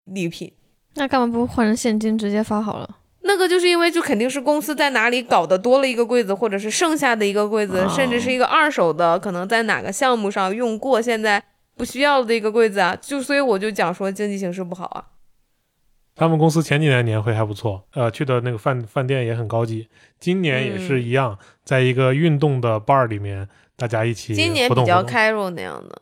[0.06, 0.54] 礼品。
[0.96, 2.98] 那干嘛不换成现金直接发好了？
[3.26, 11.42] 那个就是因为就肯定是公司在哪里搞的多了一个柜子，或者是剩下的一个柜子，甚至是一个二手的，可能在哪个项目上用过，现在
[11.76, 12.96] 不需要的一个柜子啊。
[13.02, 15.06] 就所以我就讲说经济形势不好啊。
[16.16, 19.88] 他们公司前几年年会还不错，呃，去的那个饭饭店也很高级。
[20.20, 26.02] 今年也是一样，在一个运动的 bar 里面，大家一起今年比较开 a 那样的。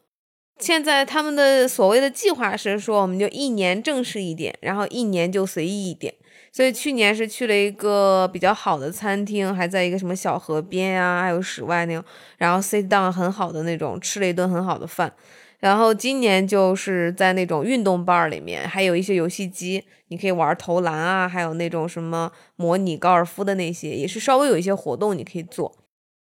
[0.59, 6.13] 现在他们的所谓的计划是说，我们就一年正式一点，然后一年就随意一点。
[6.51, 12.03] 所以去年是去了一个比较好的餐厅，还在一个什么小河边啊，还有室外那种，
[12.37, 15.13] 然后 sit down 很好的那种，吃了一顿很好的饭。
[15.59, 25.77] 然后今年就是在那种运动 bar 里面，还有一些游戏机，你可以玩投篮啊，还有那种什么模拟高尔夫的那些，也是稍微有一些活动你可以做。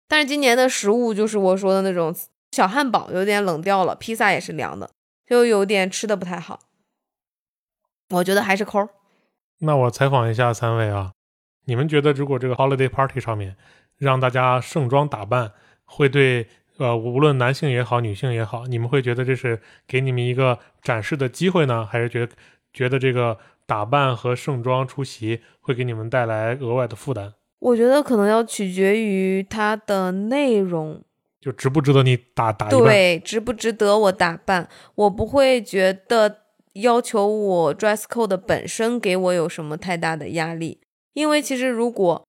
[0.08, 2.16] 但是今年的食物就是我说的那种
[2.52, 4.90] 小汉堡有点冷掉了，披萨也是凉的，
[5.26, 6.60] 就有点吃的不太好。
[8.10, 8.90] 我觉得还是抠。
[9.60, 11.14] 那我采访一下三位啊，
[11.66, 13.56] 你们觉得如果这个 holiday party 上面
[13.98, 15.52] 让大家盛装打扮，
[15.86, 22.34] 会对呃无论男性也好，女性也好，你们会觉得这是给你们一个展示的机会呢，还是觉得
[22.72, 27.34] 觉得这个打扮和盛装出席会给你们带来额外的负担？
[27.58, 31.02] 我觉得可能要取决于它的内容，
[31.42, 34.70] 就值不值得你打打对，值不值得我打扮？
[34.94, 36.42] 我不会觉得。
[36.82, 40.82] 要求我 dress code 本身给我有什么太大的压力？
[41.14, 42.24] 因为其实如果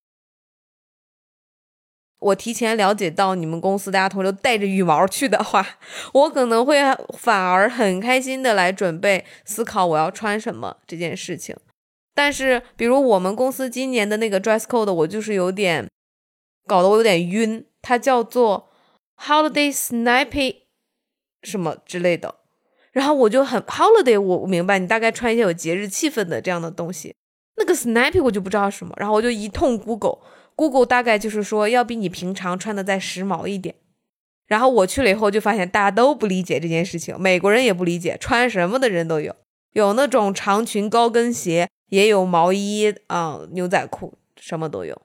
[2.20, 5.78] 我提前了解到你们公司大家同事都带着羽毛去的话，
[6.12, 6.78] 我可能会
[7.16, 11.56] 反而很开心的来准备思考我要穿什么这件事情。
[12.14, 15.88] 但是，比如我们公司今年的那个 dress code，我就是有点
[16.66, 18.68] 搞得我有点晕，它叫做
[19.16, 20.62] holiday snappy
[21.44, 22.37] 什么之类的。
[22.92, 27.14] 然后我就很 holiday，我我明白你大概穿一些有节日气氛的这样的东西。
[27.56, 33.74] 那个 snappy 我就不知道什么，然后我就一通 Google，Google 大概就是说要比你平常穿的再时髦一点。
[34.46, 39.34] 然后我去了以后，就发现大家都不理解这件事情，美国人也不理解，穿什么的人都有，
[39.72, 45.02] 有那种长裙高跟鞋，也有毛衣啊、牛仔裤，什么都有。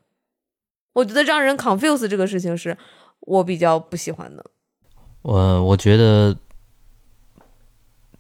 [0.94, 2.78] 我觉得让人 confuse 这个事情是
[3.20, 4.46] 我比较不喜欢的。
[5.24, 6.38] 我我觉得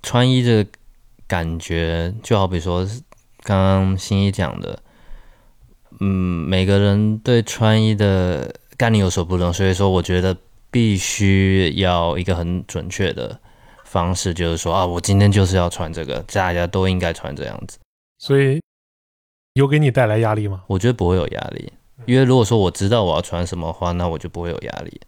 [0.04, 0.64] 穿衣的
[1.26, 2.86] 感觉，就好比说
[3.42, 4.78] 刚刚新一讲的，
[6.00, 6.08] 嗯，
[6.48, 10.38] 每个人对穿衣的概念有所不同，所以说我觉得
[10.70, 13.40] 必须要一个很准确的
[13.86, 17.80] 方式，就是说啊，我今天就是要穿这个，大家都应该穿这样子。
[18.20, 18.62] 所以
[19.54, 20.64] 有给你带来压力吗？
[20.68, 21.72] 我觉得不会有压力，
[22.06, 25.02] 因为如果说我知道我要穿什么的话，那我就不会有压力。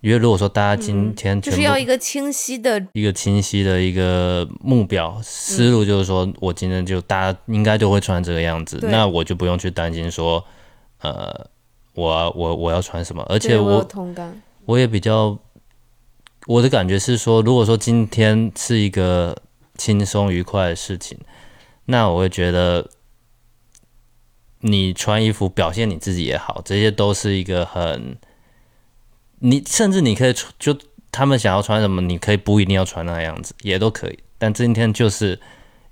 [0.00, 10.44] 因为如果说大家今天嗯就是要一个清晰的，一个清晰的一个目标思路，就是说我今天就大家应该都会穿这个样子，那我就不用去担心说，
[11.00, 11.48] 呃，
[11.94, 13.86] 我我我要穿什么，而且我。
[14.66, 15.38] 我也比较，
[16.46, 19.34] 我的感觉是说，如果说今天是一个
[19.78, 21.16] 轻松愉快的事情，
[21.86, 22.90] 那我会觉得
[24.60, 28.18] 你穿衣服表现你自己也好，这些都是一个很，
[29.40, 30.76] 你甚至你可以穿就
[31.10, 34.18] 他们想要穿什么，你可以不一定要穿那样子，也都可以。
[34.38, 35.38] 但今天就是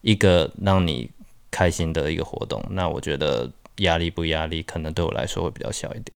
[0.03, 1.11] 一个让你
[1.51, 6.13] 开心的一个活动，那我觉得压力不压力，可能对我来说会比较小一点。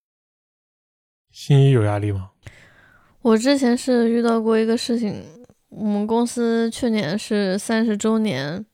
[1.32, 2.30] 新一有压力吗？
[3.22, 5.22] 我之前是遇到过一个事情，
[5.68, 8.64] 我们公司去年是三十周年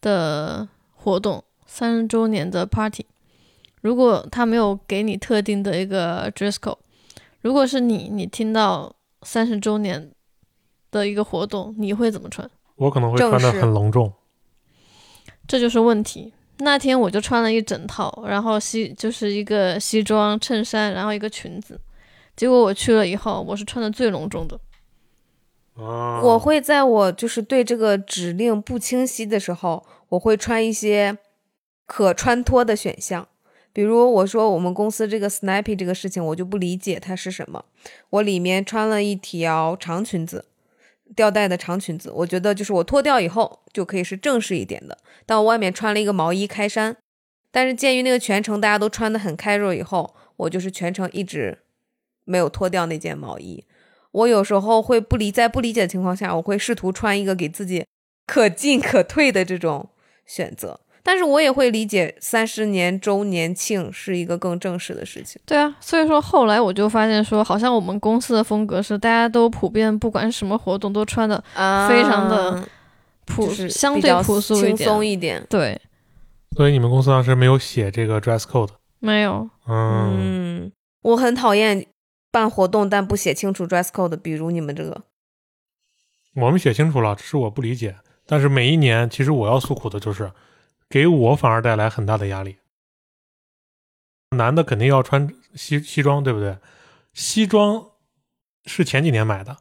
[0.00, 3.06] 的活动，三十周年的 party。
[3.80, 6.78] 如果他没有给你特定的一个 dress code，
[7.40, 10.10] 如果是你，你听到三十周年
[10.90, 12.48] 的一个活动，你会怎么穿？
[12.76, 14.12] 我可能会穿的很隆重。
[15.46, 16.32] 这就是问题。
[16.58, 21.80] 那天我就穿了一整套，然后西就是一个西装、衬衫，然后一个裙子。
[22.36, 24.60] 结果我去了以后，我是穿的最隆重的。
[25.82, 31.16] 啊我会在我就是对这个指令不清晰的时候，我会穿一些
[31.86, 33.26] 可穿脱的选项。
[33.72, 37.64] 比如我说我们公司这个 snappy 这个事情，我就不理解它是什么。
[38.10, 40.46] 我里面穿了一条长裙子，
[41.14, 44.98] 吊带的长裙子，我觉得就是我脱掉以后就可以是正式一点的。
[45.24, 46.96] 但我外面穿了一个毛衣开衫，
[47.52, 51.58] 但是鉴于那个全程大家都穿的很 casual 以后，我就是全程一直
[52.24, 53.64] 没有脱掉那件毛衣。
[54.10, 57.86] 我有时候会不理在不理解的情况下，我会试图穿一个给自己
[58.26, 59.90] 可进可退的这种
[60.26, 60.80] 选择。
[61.02, 65.40] 但是我也会理解三十年周年庆是一个更正式的事情。
[65.46, 72.66] 对啊，所以说后来我就发现说，好像我们公司的风格是大家都普遍，不管什么活动都穿的啊非常的
[73.26, 75.04] 朴，就是相对朴素一轻松。
[75.04, 75.44] 一点。
[75.48, 75.80] 对，
[76.56, 78.70] 所以你们公司当时没有写这个 dress code。
[78.98, 81.86] 没有，嗯，嗯，我很讨厌
[82.30, 85.02] 办活动但不写清楚 dress code，比如你们这个。
[86.36, 87.96] 我们写清楚了，只是我不理解。
[88.26, 90.30] 但是每一年，其实我要诉苦的就是，
[90.90, 92.56] 给我反而带来很大的压力。
[94.36, 96.58] 男的肯定要穿西西装，对不对？
[97.14, 97.86] 西装
[98.66, 99.58] 是前几年买的，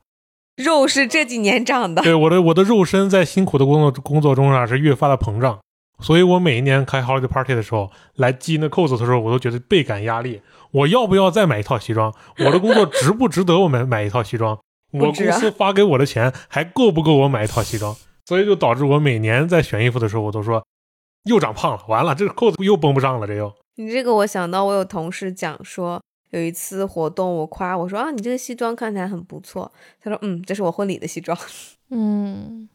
[0.55, 5.59] 肉是这几年长的，对我的我的肉身在辛苦的工作工作中啊是越发的膨胀，
[5.99, 10.41] 所以我每一年开 holiday party 的时候，来系那扣子的时候，我都觉得倍感压力。
[10.71, 12.13] 我要不要再买一套西装？
[12.39, 14.59] 我的工作值不值得我买买一套西装？
[14.91, 17.95] 我公司发给我的钱还够不够我买一套西装？
[18.25, 20.63] 所以就导致我每年在选衣服的时候，我都说
[21.23, 23.53] 又长胖了，完了这个扣子又绷不上了，这又。
[23.75, 26.01] 你这个我想到我有同事讲说，
[26.31, 29.71] 有一次活动我夸我说啊，你这个西装看起来很不错。
[30.01, 31.37] 他说嗯，这是我婚礼的西装。
[31.91, 32.67] 嗯，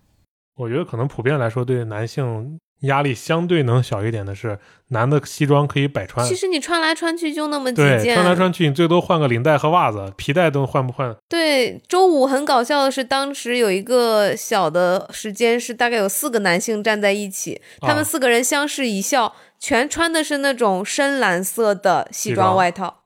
[0.57, 6.27] 我觉得可能普遍来说，对男性压力相对能小一点的是，男的西装可以百穿。
[6.27, 11.15] 其，实你穿来穿去就那么几对，件，穿来穿去你最多换个领带和袜子，皮带都换不换？
[11.29, 23.05] 对，周五很搞笑的是，当时有一个小的时间是大概有四个男性站在一起，他啊们四个人相视一笑，全穿的是那种深蓝色的西西装装外套，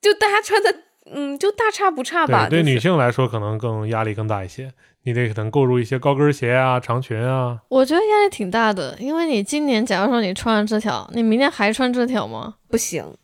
[0.00, 0.74] 就大家穿的，
[1.10, 2.48] 嗯，就大差不差吧。
[2.48, 4.72] 对，对女性来说可能更压力更大一些，
[5.04, 7.60] 你得可能购入一些高跟鞋啊、长裙啊。
[7.68, 12.56] 我觉得压力挺大的，因为你今年假如说你穿了这条，你明年还穿这条吗？
[12.68, 13.16] 不行，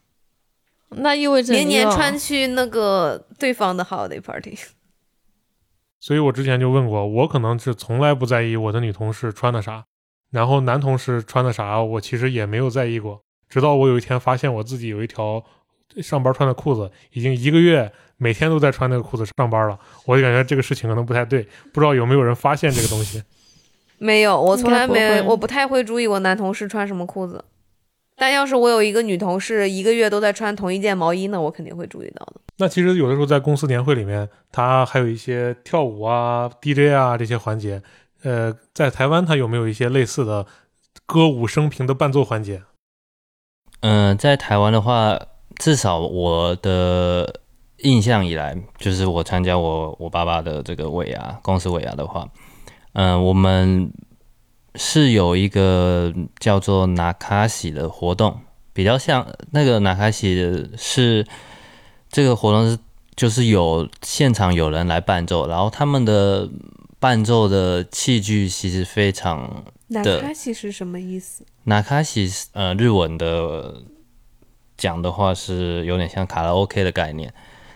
[0.90, 4.56] 那意味着明年穿去那个对方的 holiday party。
[5.98, 9.84] 所以我之前就问过，我可能是从来不在意我的女同事穿的啥，
[10.30, 13.22] 然后男同事穿的啥，我其实也没有在意过。
[13.48, 15.44] 直到我有一天发现我自己有一条
[16.02, 17.92] 上班穿的裤子，已经一个月
[18.22, 21.42] 每天都在穿那个裤子上班了，我就感觉这个事情可能不太对，
[21.72, 23.22] 不知道有没有人发现这个东西。
[23.96, 27.42] 没有，我从来没有，我不太会注意我男同事穿什么裤子。
[28.16, 32.34] 但要是我有一个女同事一个月都在穿同一件毛衣呢，我肯定会注意到的。
[32.58, 37.82] 那其实有的时候在公司年会里面，他还有一些跳舞啊、DJ 啊这些环节。
[38.22, 40.44] 呃，在台湾他有没有一些类似的
[41.06, 42.62] 歌舞升平的伴奏环节？
[43.80, 45.18] 嗯、在台湾的话，
[45.56, 47.40] 至少我的
[47.82, 52.28] 印象以来，就是我参加我我爸爸的这个尾牙公司尾牙的话，
[52.92, 53.92] 嗯、我们
[54.74, 58.40] 是有一个叫做拿卡西的活动，
[58.72, 61.26] 比较像那个拿卡西是
[62.08, 62.78] 这个活动是
[63.16, 66.48] 就是有现场有人来伴奏，然后他们的
[66.98, 71.44] 伴奏的器具其实非常纳的卡西是什么意思？
[71.64, 73.82] 纳卡西是呃日文的
[74.76, 77.32] 讲的话是有点像卡拉 OK 的概念，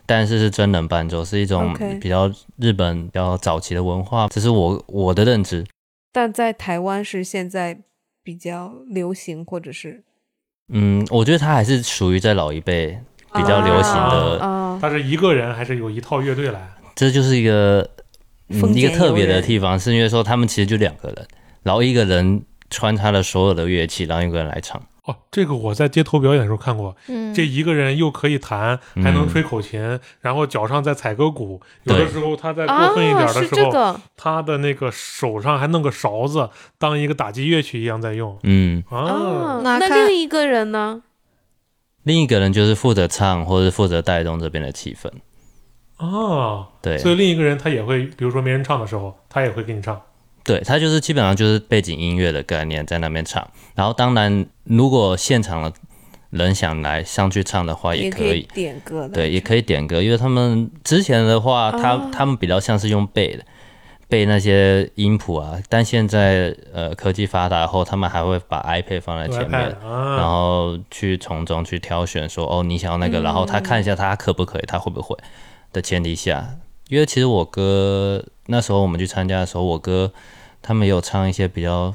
[0.06, 5.64] 但是是真人伴奏，是一种 OK 比较日本比较早期的文化，这是我我的认知。
[6.12, 7.80] 但在台湾是现在
[8.22, 10.04] 比较流行，或者是
[10.68, 12.98] 嗯，我觉得它还是属于在老一辈
[13.34, 16.60] 比较流行的，啊，它是一个人还是有一套乐队来？
[16.94, 17.88] 这就是一个
[18.50, 21.26] 丰嗯一个俭特别的地方，是因为说他们其实就两个人，
[21.62, 24.80] 然后一个人穿插了所有的乐器，然后一个人来唱。
[25.04, 36.48] 哦，这个我在街头表演的时候看过，嗯，这一个人又可以弹，还能嗯吹口琴，然后脚上再踩个鼓，有的时候他在啊过分一点的是时候，这个他的那个手上还弄个勺子，
[36.78, 38.98] 当一个打击乐器一样在用嗯，啊。
[38.98, 41.02] 啊，那另一个人呢？
[42.02, 45.10] 另一个人就是负责唱或者负责带动这边的气氛。
[45.98, 50.00] 哦，对，所以另一个人他也会，比如说没人唱的时候，他也会给你唱。
[50.44, 55.72] 对，它就是基本上就是背景音乐的概念在那边唱，然后当然如果现场的
[56.30, 62.10] 人想来上去唱的话，也可可以，点歌，对，也可以点歌，因为他们之前的话，他、哦。
[62.12, 63.44] 他们比较像是用背的。
[64.06, 75.16] 背那些音谱啊，但现在呃科技发达后，他们还会把 iPad 放在前面，iPad 啊，然后去从中去挑选说哦你想要那个，然后他看一下他可不可以，他会不会
[75.72, 76.46] 的前提下，
[76.88, 80.12] 因为其实我哥那时候我们去参加的时候，我哥
[80.66, 81.94] 他们有唱一些比较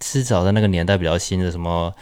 [0.00, 1.94] 至少在那个年代比较新的什么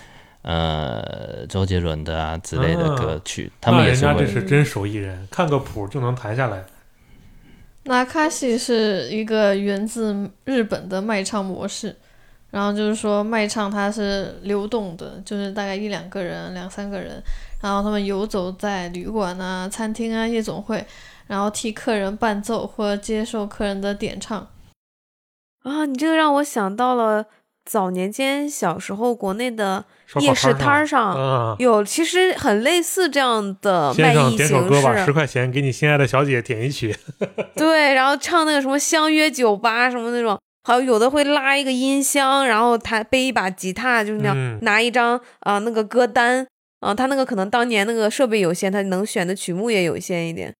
[0.42, 6.62] 呃周杰伦的啊之类的歌曲，他们那人家也是会这是真手艺人，看个谱就能弹下来。
[7.82, 11.96] 那卡西是一个源自日本的卖唱模式，
[12.50, 17.20] 然后就是说卖唱它是流动的，就是大概一两个人、两三个人，
[17.60, 20.86] 然后他们游走在旅馆啊、餐厅啊、夜总会，
[21.26, 24.46] 然后替客人伴奏或接受客人的点唱。
[25.62, 27.26] 啊，你这个让我想到了
[27.64, 29.84] 早年间小时候国内的
[30.20, 36.96] 夜市摊儿上有，其实很类似这样的卖艺形点首歌吧，十式，块钱给你心爱的小姐点一曲。
[37.54, 46.46] 对，然后唱那个什么相约酒吧什么那种，还有有的会拉一个音箱，然后他背一把吉他，就是那样、嗯拿一张啊、那个歌单
[46.80, 50.54] 啊、他那个可能当年那个设备有限，他能选的曲目也有限一点。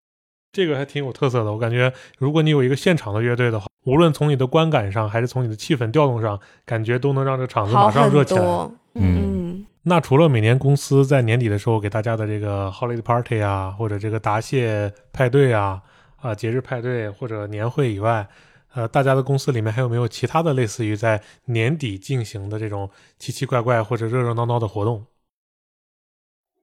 [0.53, 8.45] 这个还挺有特色的，我感觉如果你有一个现场的乐队的话，无论从你的观感上，还是从你的气氛调动上，感觉都能让这场子马上热起来。
[8.45, 15.81] 嗯嗯，那除了每年公司在年底的时候给大家的这个 holiday party 啊，或者这个答谢派对啊，
[16.17, 18.29] 啊节日派对或者年会以外，
[18.75, 25.07] 呃，大家的公司里面还有没有其他的类似于在年底进行的这种奇奇怪怪或者热热闹闹的活动？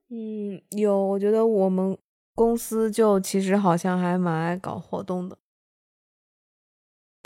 [0.10, 1.98] 嗯，有，我觉得我们
[2.36, 5.38] 公司就其实好像还蛮爱搞活动的。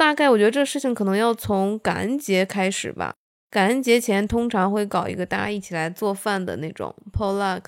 [0.02, 3.14] 大概我觉得这事情可能要从感恩节开始吧。
[3.52, 7.62] 感恩节前通常会搞一个大家一起来做饭的那种 potluck，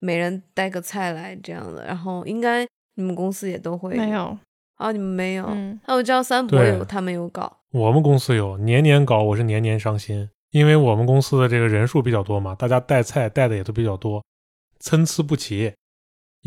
[0.00, 1.86] 每人带个菜来这样的。
[1.86, 2.66] 然后应该
[2.96, 4.36] 你们公司也都会没有，
[4.74, 4.90] 啊？
[4.90, 5.46] 你们没有？
[5.50, 7.58] 嗯，那我知道三博有，他们有搞。
[7.70, 14.24] 我们公司有年年搞，我是年年伤心，因为我们公司的这个人数比较多嘛，大家带菜带的也都比较多，
[14.80, 15.72] 参差不齐。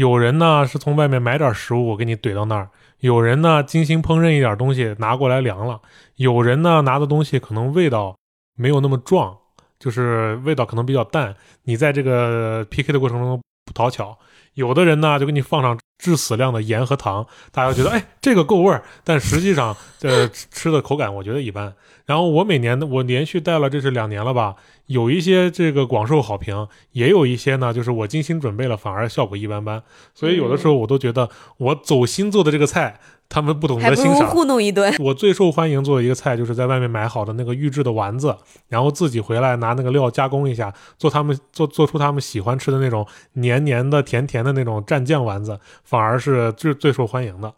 [0.02, 2.70] 有人呢是从外面买点食物给你怼到那儿，
[3.02, 5.80] 有人呢精心烹饪一点东西拿过来凉了，
[6.16, 8.18] 有人呢拿的东西可能味道
[8.58, 9.38] 没有那么壮，
[9.78, 11.36] 就是味道可能比较淡，
[11.66, 14.18] 你在这个 PK 的过程中不讨巧。
[14.56, 21.74] 有的人呢就给你放上致死量的盐和糖，大家觉得哎这个够味儿，但实际上呃吃吃的口感我觉得一般。
[22.08, 24.56] 然后我每年的我连续带了这是两年了吧，
[24.88, 29.84] 有一些这个广受好评，也有一些呢就是我精心准备了反而效果一般般。
[30.16, 33.00] 所以有的时候我都觉得我走心做的这个菜，
[33.30, 34.30] 他们不懂得欣赏。
[34.30, 34.94] 糊弄一顿。
[35.00, 38.36] 我最受欢迎做的一个菜，就是在外面买好的那个预制的丸子，
[38.68, 45.58] 然后自己回来拿那个料加工一下，做他们做做出他们喜欢吃的那种黏黏的、甜甜的那种蘸酱丸子，
[45.92, 47.54] 反而是最最受欢迎的。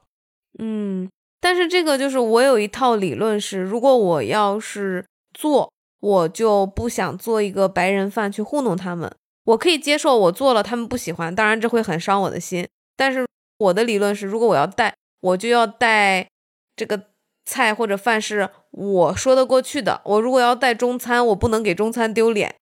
[0.58, 1.08] 嗯，
[1.40, 5.06] 但是这个就是我有一套理论是，如果我要是
[5.36, 9.16] 做，我就不想做一个白人饭去糊弄他们。
[9.46, 12.68] 我可以接受我做了他们不喜欢，当然这会很伤我的心。
[12.98, 13.24] 但是
[13.60, 16.28] 我的理论是，如果我要带，我就要带
[16.76, 17.10] 这个
[17.46, 20.02] 菜或者饭是我说得过去的。
[20.06, 22.56] 我如果要带中餐，我不能给中餐丢脸，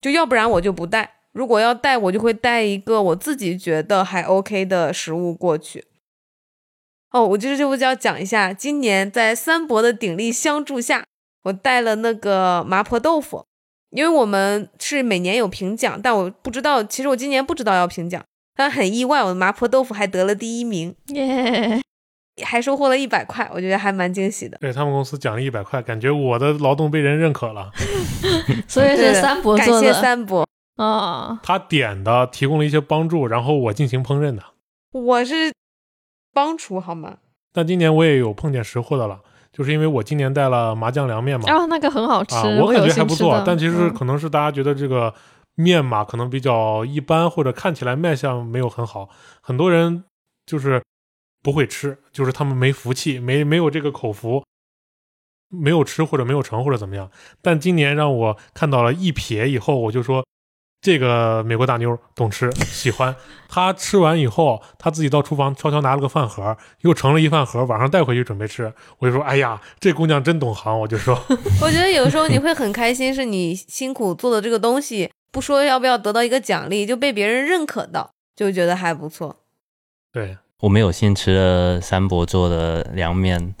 [0.00, 1.17] 就要不然我就不带。
[1.38, 5.84] 如果要带，我就会带一个我自己觉得还 OK 的食物过去。
[7.12, 11.04] 哦，我就是就要讲一下，今年在三伯的鼎力相助下，
[11.44, 13.44] 我带了那个麻婆豆腐。
[13.90, 18.20] 因为我们是每年有评奖，但我不知道，其实我今年不知道要评奖，
[18.56, 21.80] 但很意外，我的麻婆豆腐还得了第一名， 耶！
[22.44, 24.58] 还收获了一百块，我觉得还蛮惊喜的。
[24.58, 27.70] 对他们公司奖励一百块，感觉我的劳动被人认可了。
[28.66, 30.44] 所以是三伯做的，感谢三伯
[30.78, 31.38] 啊。
[31.42, 34.42] 他点的提供了一些帮助，然后我进行烹饪的。
[34.92, 35.52] 我是
[36.32, 37.18] 帮厨好吗？
[37.52, 39.20] 但今年我也有碰见识货的了。
[39.50, 43.42] 就是因为我今年带了麻酱凉面嘛，啊，那个很好吃，我感觉还不错。
[43.44, 45.12] 但其实可能是大家觉得这个
[45.56, 49.08] 面嘛，可能比较一般，或者看起来卖相没有很好，
[49.40, 50.04] 很多人
[50.46, 50.80] 就是
[51.42, 54.44] 不会吃，就是他们没福气，没没有这个口福，
[55.48, 57.10] 没有吃或者没有成或者怎么样。
[57.42, 60.24] 但今年让我看到了一撇以后，我就说。
[60.88, 63.14] 这个美国大妞懂吃，喜欢。
[63.46, 68.72] 她吃完以后，她自己到厨房悄悄拿了个饭盒，又盛了一饭盒，晚上带回去准备吃。
[68.96, 71.14] 我就说：“哎呀，这姑娘真懂行。”我就说
[71.60, 79.36] ：“我觉得有时候你会很开心，是你辛苦做的这个东西，不说要不要得到一个奖励，就被别人认可到，就觉得还不错。”
[80.10, 83.54] 对，我们有幸吃了三伯做的凉面，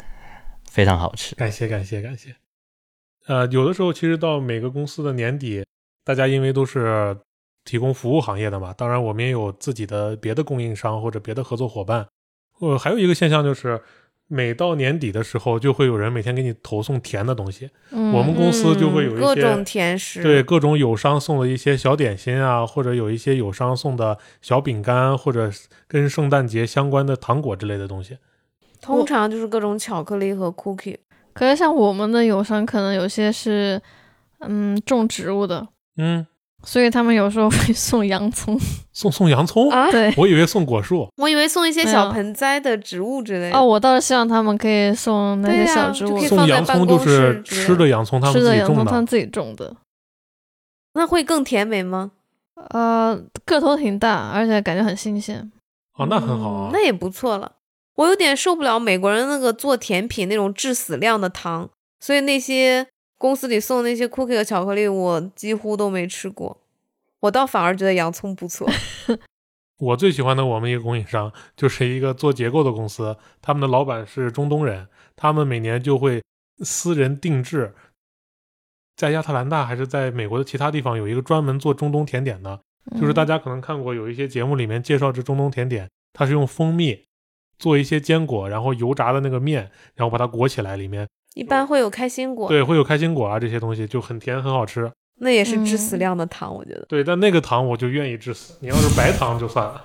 [0.64, 1.34] 非常好吃。
[1.34, 2.36] 感谢感谢感谢。
[3.26, 5.62] 呃，有的时候其实到每个公司的年底。
[6.08, 7.14] 大家因为都是
[7.66, 12.06] 提供服务行业的嘛，当然我们也有自己的别的供应商或者别的合作伙伴。
[12.60, 13.78] 呃，还有一个现象就是，
[14.26, 17.68] 每到年底的时候，就会有人每天给你投送甜的东西。
[17.90, 25.50] 我们公司就会有一些各种甜食，对各种友商送的一些小点心啊，或者有一些友商送的小饼干，或者
[25.86, 28.16] 跟圣诞节相关的糖果之类的东西。
[28.80, 30.96] 通常就是各种巧克力和 cookie。
[31.34, 33.78] 可是像我们的友商，可能有些是
[34.40, 35.68] 嗯种植物的。
[35.98, 36.24] 嗯，
[36.62, 38.58] 所以他们有时候会送洋葱，
[38.92, 39.90] 送送洋葱啊？
[39.90, 43.58] 对，我以为送果树，我以为送一些小盆栽的植物之类的。
[43.58, 49.76] 哦，我倒是希望他们可以送那些小植物，送洋葱就是吃的洋葱，他们自己种的，他们自己种的，
[50.94, 52.12] 那会更甜美吗？
[52.70, 55.50] 呃，个头挺大，而且感觉很新鲜。
[55.96, 57.52] 哦，那很好啊，那也不错了。
[57.96, 61.68] 我有点受不了美国人那个做甜品那种致死量的糖，
[62.00, 62.86] 所以那些。
[63.18, 66.56] 公司里送那些 cookie 和巧克力，我几乎都没吃过。
[67.20, 68.66] 我倒反而觉得洋葱不错。
[69.78, 76.22] 我最喜欢的我们一个供应商就是一个做结构的公司，他们的老板是中东人，他们每年就会
[76.64, 77.74] 私人定制，
[78.96, 82.60] 在亚特兰大还是在美国的其他地方有一个专门做中东甜点的，
[83.00, 87.04] 就是大家可能看过有一些节目里面介绍这中东甜点，它是用蜂蜜
[87.58, 91.08] 做一些坚果，然后油炸的那个面，然后把它裹起来，里面。
[91.38, 94.90] 一般会有开心果，对，会有开心果啊，这些东西就很甜，很好吃。
[95.20, 96.84] 那也是致死量的糖，我觉得。
[96.88, 98.54] 对，但那个糖我就愿意致死。
[98.60, 99.84] 你要是白糖就算了。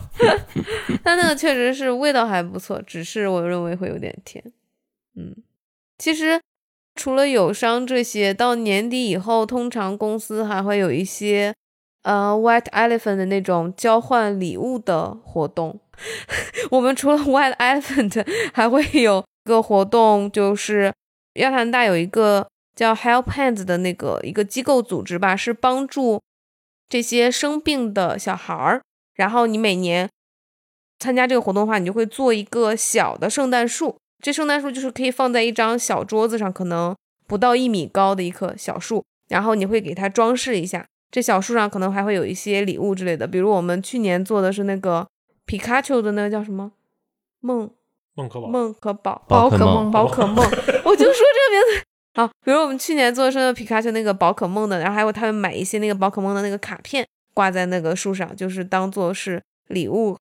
[1.03, 4.43] 但那个确实是味道还不错，只是我认为会有点甜。
[5.15, 5.35] 嗯，
[5.99, 6.41] 其实
[6.95, 11.53] 除了友商这些，到年底以后，通常公司还会有一些
[12.01, 15.79] 呃 White Elephant 的那种交换礼物的活动。
[16.71, 20.91] 我们除了 White Elephant，还会有个活动，就是。
[21.35, 26.21] 亚特兰大有一个叫 Help Hands 的那个一个机构组织吧，是帮助
[26.87, 28.81] 这些生病的小孩儿。
[29.15, 30.09] 然后你每年
[30.99, 33.95] 参加这个活动的话，你就会做一个小的圣诞树。
[34.21, 36.95] 这圣诞树就是可以放在一张小桌子上，可能
[37.27, 39.03] 不到一米高的一棵小树。
[39.27, 43.27] 然后你会给它装饰一下，这小树上可能还会有一些礼物之类的。
[43.27, 45.07] 比如我们去年做的是那个
[45.45, 46.71] 皮卡丘的那个叫什么
[47.39, 47.69] 梦。
[48.15, 50.37] 梦可宝，梦可宝，宝可梦，宝可梦，
[50.85, 51.83] 我就说这个名字
[52.15, 52.27] 好。
[52.45, 60.17] 比如我们去年做的是皮卡丘那个宝可梦的，然后还有他们买一些那个宝可梦的那个卡片，挂在那个树上，就是当做是礼物。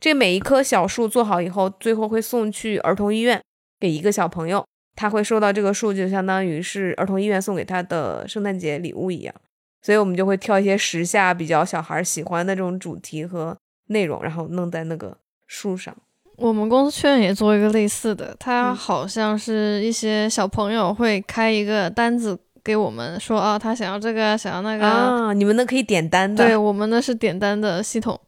[0.00, 3.40] 这每一棵小树做好以后，最后会送去儿童医院
[3.78, 4.66] 给一个小朋友，
[4.96, 9.32] 他会收到这个树，就相当于是儿童医院送给他的圣诞节礼物一样。
[9.80, 13.56] 所以我们就会挑一些时下比较小孩喜欢的这种主题和
[13.86, 15.16] 内容，然后弄在那个
[15.46, 15.96] 树上。
[16.42, 28.20] 我们公司去年也做一个类似的，他好像是一些小朋友会开一个单子给我们，说啊，他想要这个，想要那个啊，你们那可以点单的，对，我们那是点单的系统，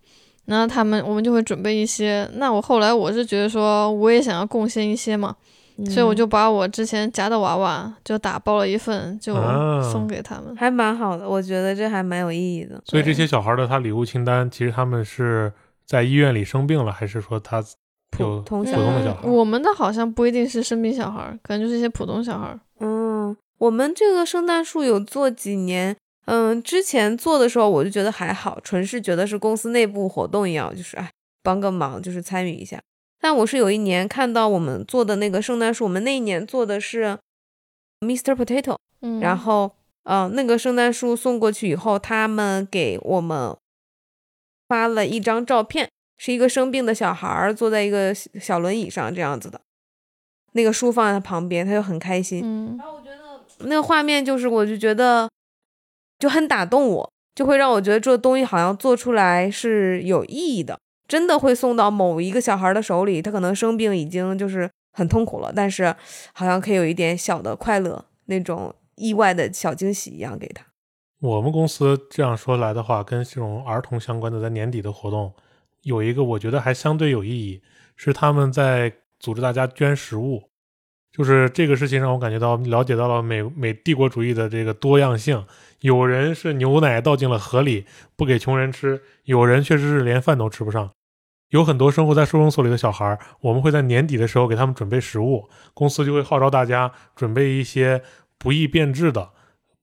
[0.46, 2.28] 然后他们我们就会准备一些。
[2.34, 5.34] 那我后来我是觉得说，我也想要贡献一些嘛，
[5.90, 10.54] 所以我嗯就把我之前夹的娃娃就打包了一份，就啊送给他们。
[10.56, 12.80] 还蛮好的，我觉得这还蛮有意义的。
[12.84, 15.52] 所以这些小孩的他礼物清单，其实他们是
[15.86, 17.64] 在医院里生病了，还是说他有
[18.16, 22.60] 普普通小孩我们的好像不一定是生病小孩儿，可能就是一些普通小孩儿。
[22.80, 25.96] 嗯，我们这个圣诞树有做几年，
[26.26, 31.10] 嗯，之前做的时候我就觉得还好，纯是觉得是公司内部活动一样，就是哎
[31.42, 32.80] 帮个忙，就是参与一下。
[33.20, 37.18] 但我是有一年看到我们做的那个圣诞树，我们那一年做的是
[38.00, 38.34] Mr.
[38.34, 43.56] Potato，嗯，然后呃那个圣诞树送过去以后，他们给我们
[44.68, 49.60] 发了一张照片，是一个生病的小孩儿坐在一个小小轮椅上这样子的，
[50.52, 52.40] 那个书放在他旁边，他就很开心。
[52.44, 55.28] 嗯然后我觉得那个画面就是，我就觉得
[56.18, 65.94] 就很打动我，就会让我觉得这东西好像做出来是有意义的，真的会送到某一个小孩的手里，他可能生病已经就是很痛苦了，但是
[66.32, 70.64] 好像可以有一点小的快乐，那种意外的小惊喜一样给他。
[71.20, 75.32] 我们公司这样说来的话，跟这种儿童相关的在年底的活动，
[75.84, 77.62] 有一个我觉得还相对有意义，
[77.96, 80.50] 是他们在组织大家捐食物。
[81.12, 85.46] 就是这个事情让我感觉到了解到了美美帝国主义的这个多样性。
[85.78, 90.90] 有人是牛奶倒进了河里，不给穷人吃；有人确实是连饭都吃不上。
[91.50, 98.02] 有很多生活在收容所里的小孩儿，我们会在年底的时候给他们准备食物，公司就会号召大家准备一些
[98.36, 99.30] 不易变质的、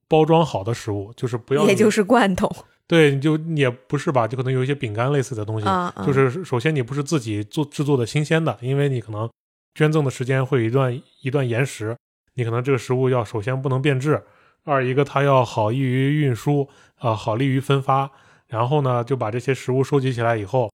[0.10, 2.54] 包装好的食物，就是不要你也就是罐头
[2.91, 5.65] 对，你就也不是吧，就可能有一些饼干类似的东西，
[6.05, 9.31] 就是首先你不是自己做制作的新鲜的，因为你可能
[9.75, 11.95] 捐赠的时间会有一段一段延时，
[12.33, 14.21] 你可能这个食物要首先不能变质，
[14.65, 16.67] 二一个它要好易于运输
[16.97, 18.11] 啊、好利于分发，
[18.47, 20.69] 然后呢就把这些食物收集起来以后，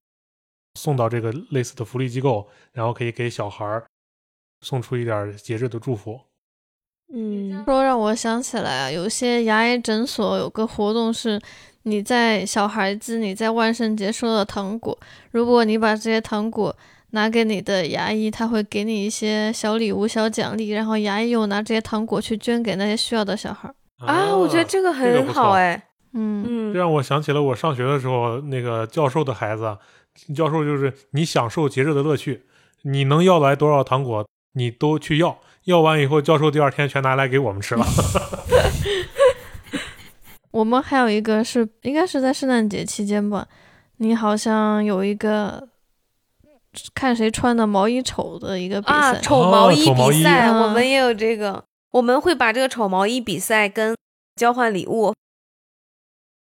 [0.74, 3.86] 送到这个类似的福利机构，然后可以给小孩儿
[4.61, 6.20] 送出一点儿节日的祝福。
[7.13, 11.39] 嗯说让我想起来啊，有些牙医诊所有个活动是，
[11.88, 14.98] 你在小孩子你在万圣节收到糖果，
[15.32, 16.76] 如果你把这些糖果
[17.12, 23.74] 拿给你的牙医，他会给你一些小礼物、小奖励，然后牙医又拿这些糖果去捐给那些需要的小孩儿。
[24.06, 25.82] 啊，我觉得这个很好哎，
[26.14, 29.78] 嗯，嗯这让我想起了我上学的时候，那个教授的孩子，
[30.36, 32.44] 教授就是你享受节日的乐趣，
[32.84, 37.86] 你能要来多少糖果，你都去要，要完以后，教授第二天全拿来给我们吃了。
[40.58, 43.47] 我们还有一个是应该是在圣诞节期间吧，
[43.97, 45.70] 你好像有一个
[46.95, 49.20] 看谁穿的毛衣丑的一个比啊，赛。
[49.20, 53.95] 啊丑毛衣比赛，我嗯们也有这个，我们会把这个丑毛衣比赛跟
[54.36, 55.14] 交换礼物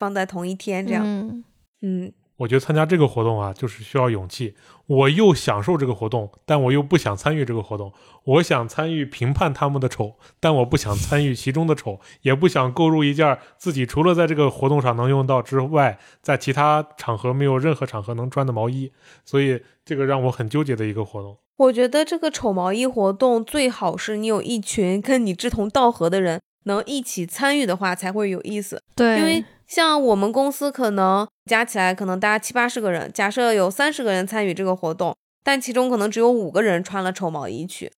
[0.00, 1.44] 放在同一天，这样，嗯，
[1.82, 4.54] 嗯，我觉得参加这个活动啊，就是需要勇气。
[4.86, 7.92] 我又享受这个活动，但我又不想参与这个活动。
[8.24, 18.90] 我想参与评判他们的丑，但我不想参与其中的丑，也不想购入一件自己除了在这个活动上能用到之外，在其他场合没有任何场合能穿的毛衣。
[19.22, 21.36] 所以这个让我很纠结的一个活动。
[21.58, 28.82] 我觉得这个丑毛衣活动最好是你有一群跟你志同道合的人能一起参与的话才会有意思。
[28.96, 37.92] 对，因为像我们公司可能加起来可能大家七八十个人，假设有三十个人参与这个活动，但其中可能只有五个人穿了丑毛衣去，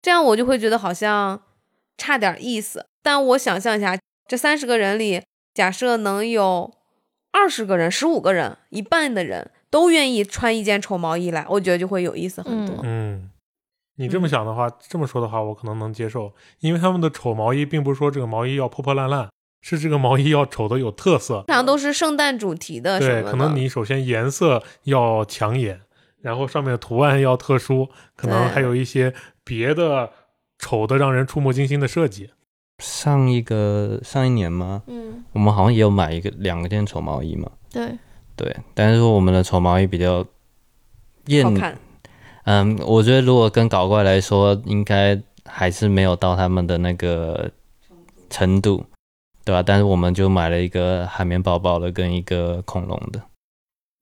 [0.00, 1.42] 这样我就会觉得好像
[1.98, 2.86] 差点意思。
[3.02, 6.72] 但我想象一下，这三十个人里，假设能有
[7.32, 12.80] 二十个人、十五个人，一半的人都愿意穿一件丑毛衣来，我觉得就会有意思很多。
[12.82, 13.30] 嗯，
[13.96, 19.28] 你这么嗯想的话，这么说的话，我可能能接受，因为他们的丑毛衣并不是说这个毛衣要破破烂烂，
[19.60, 21.44] 是这个毛衣要丑的有特色。
[21.46, 25.80] 通常都是圣诞主题的什对，可能你首先颜色要抢眼，
[26.20, 29.12] 然后上面的图案要特殊，可能还有一些
[29.44, 30.10] 别的
[30.58, 32.30] 丑的让人触目惊心的设计。
[32.78, 34.82] 上一个上一年吗？
[34.86, 37.50] 嗯，我们好像也有买一个两个件丑毛衣嘛。
[37.70, 37.98] 对，
[38.36, 40.24] 对，但是说我们的丑毛衣比较
[41.26, 41.78] 艳好看。
[42.44, 47.50] 嗯，我觉得如果跟搞怪来说，应该还是没有到他们的那个
[48.30, 48.86] 程度，
[49.44, 53.20] 对吧、但是我们就买了一个海绵宝宝的跟一个恐龙的，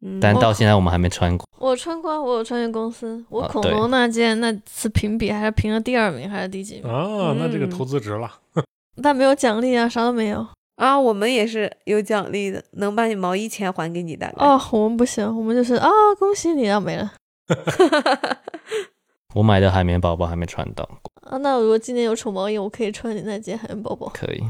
[0.03, 1.47] 嗯但到现在我们还没穿过。
[1.59, 3.24] 我穿过，我有穿越公司。
[3.28, 6.93] 我恐龙那件那次评比还是评了第二名还是第几名？
[6.93, 8.30] 啊，那这个嗯投资值了。
[9.03, 10.47] 但没有奖励啊，啥都没有。
[10.76, 14.32] 啊，我们也是有奖励的，能把你毛衣钱还给你，的。
[14.36, 17.12] 哦，我们不行，我们就是啊，恭喜你啊，没了。
[19.34, 20.89] 我买的海绵宝宝还没穿到，
[21.22, 24.09] 啊，那如果今年有丑毛衣，我可以穿你那件海绵宝宝。
[24.14, 24.43] 可以。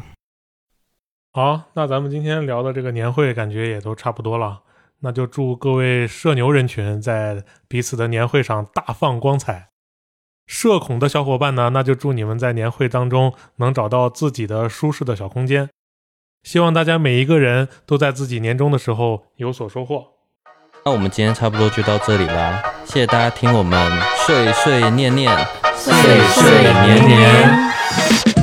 [1.32, 4.60] 好，那咱们今天聊的这个年会，感觉也都差不多了。
[5.00, 9.68] 那就祝各位社牛人群在彼此的年会上大放光彩。
[10.46, 15.68] 社恐的小伙伴呢，那就祝你们在年会当中能找到自己的舒适的小空间。
[16.42, 20.06] 希望大家每一个人都在自己年终的时候有所收获。
[20.84, 25.30] 那我们今天差不多就到这里啦，谢谢大家听我们碎碎念念，
[25.76, 28.37] 碎碎念念。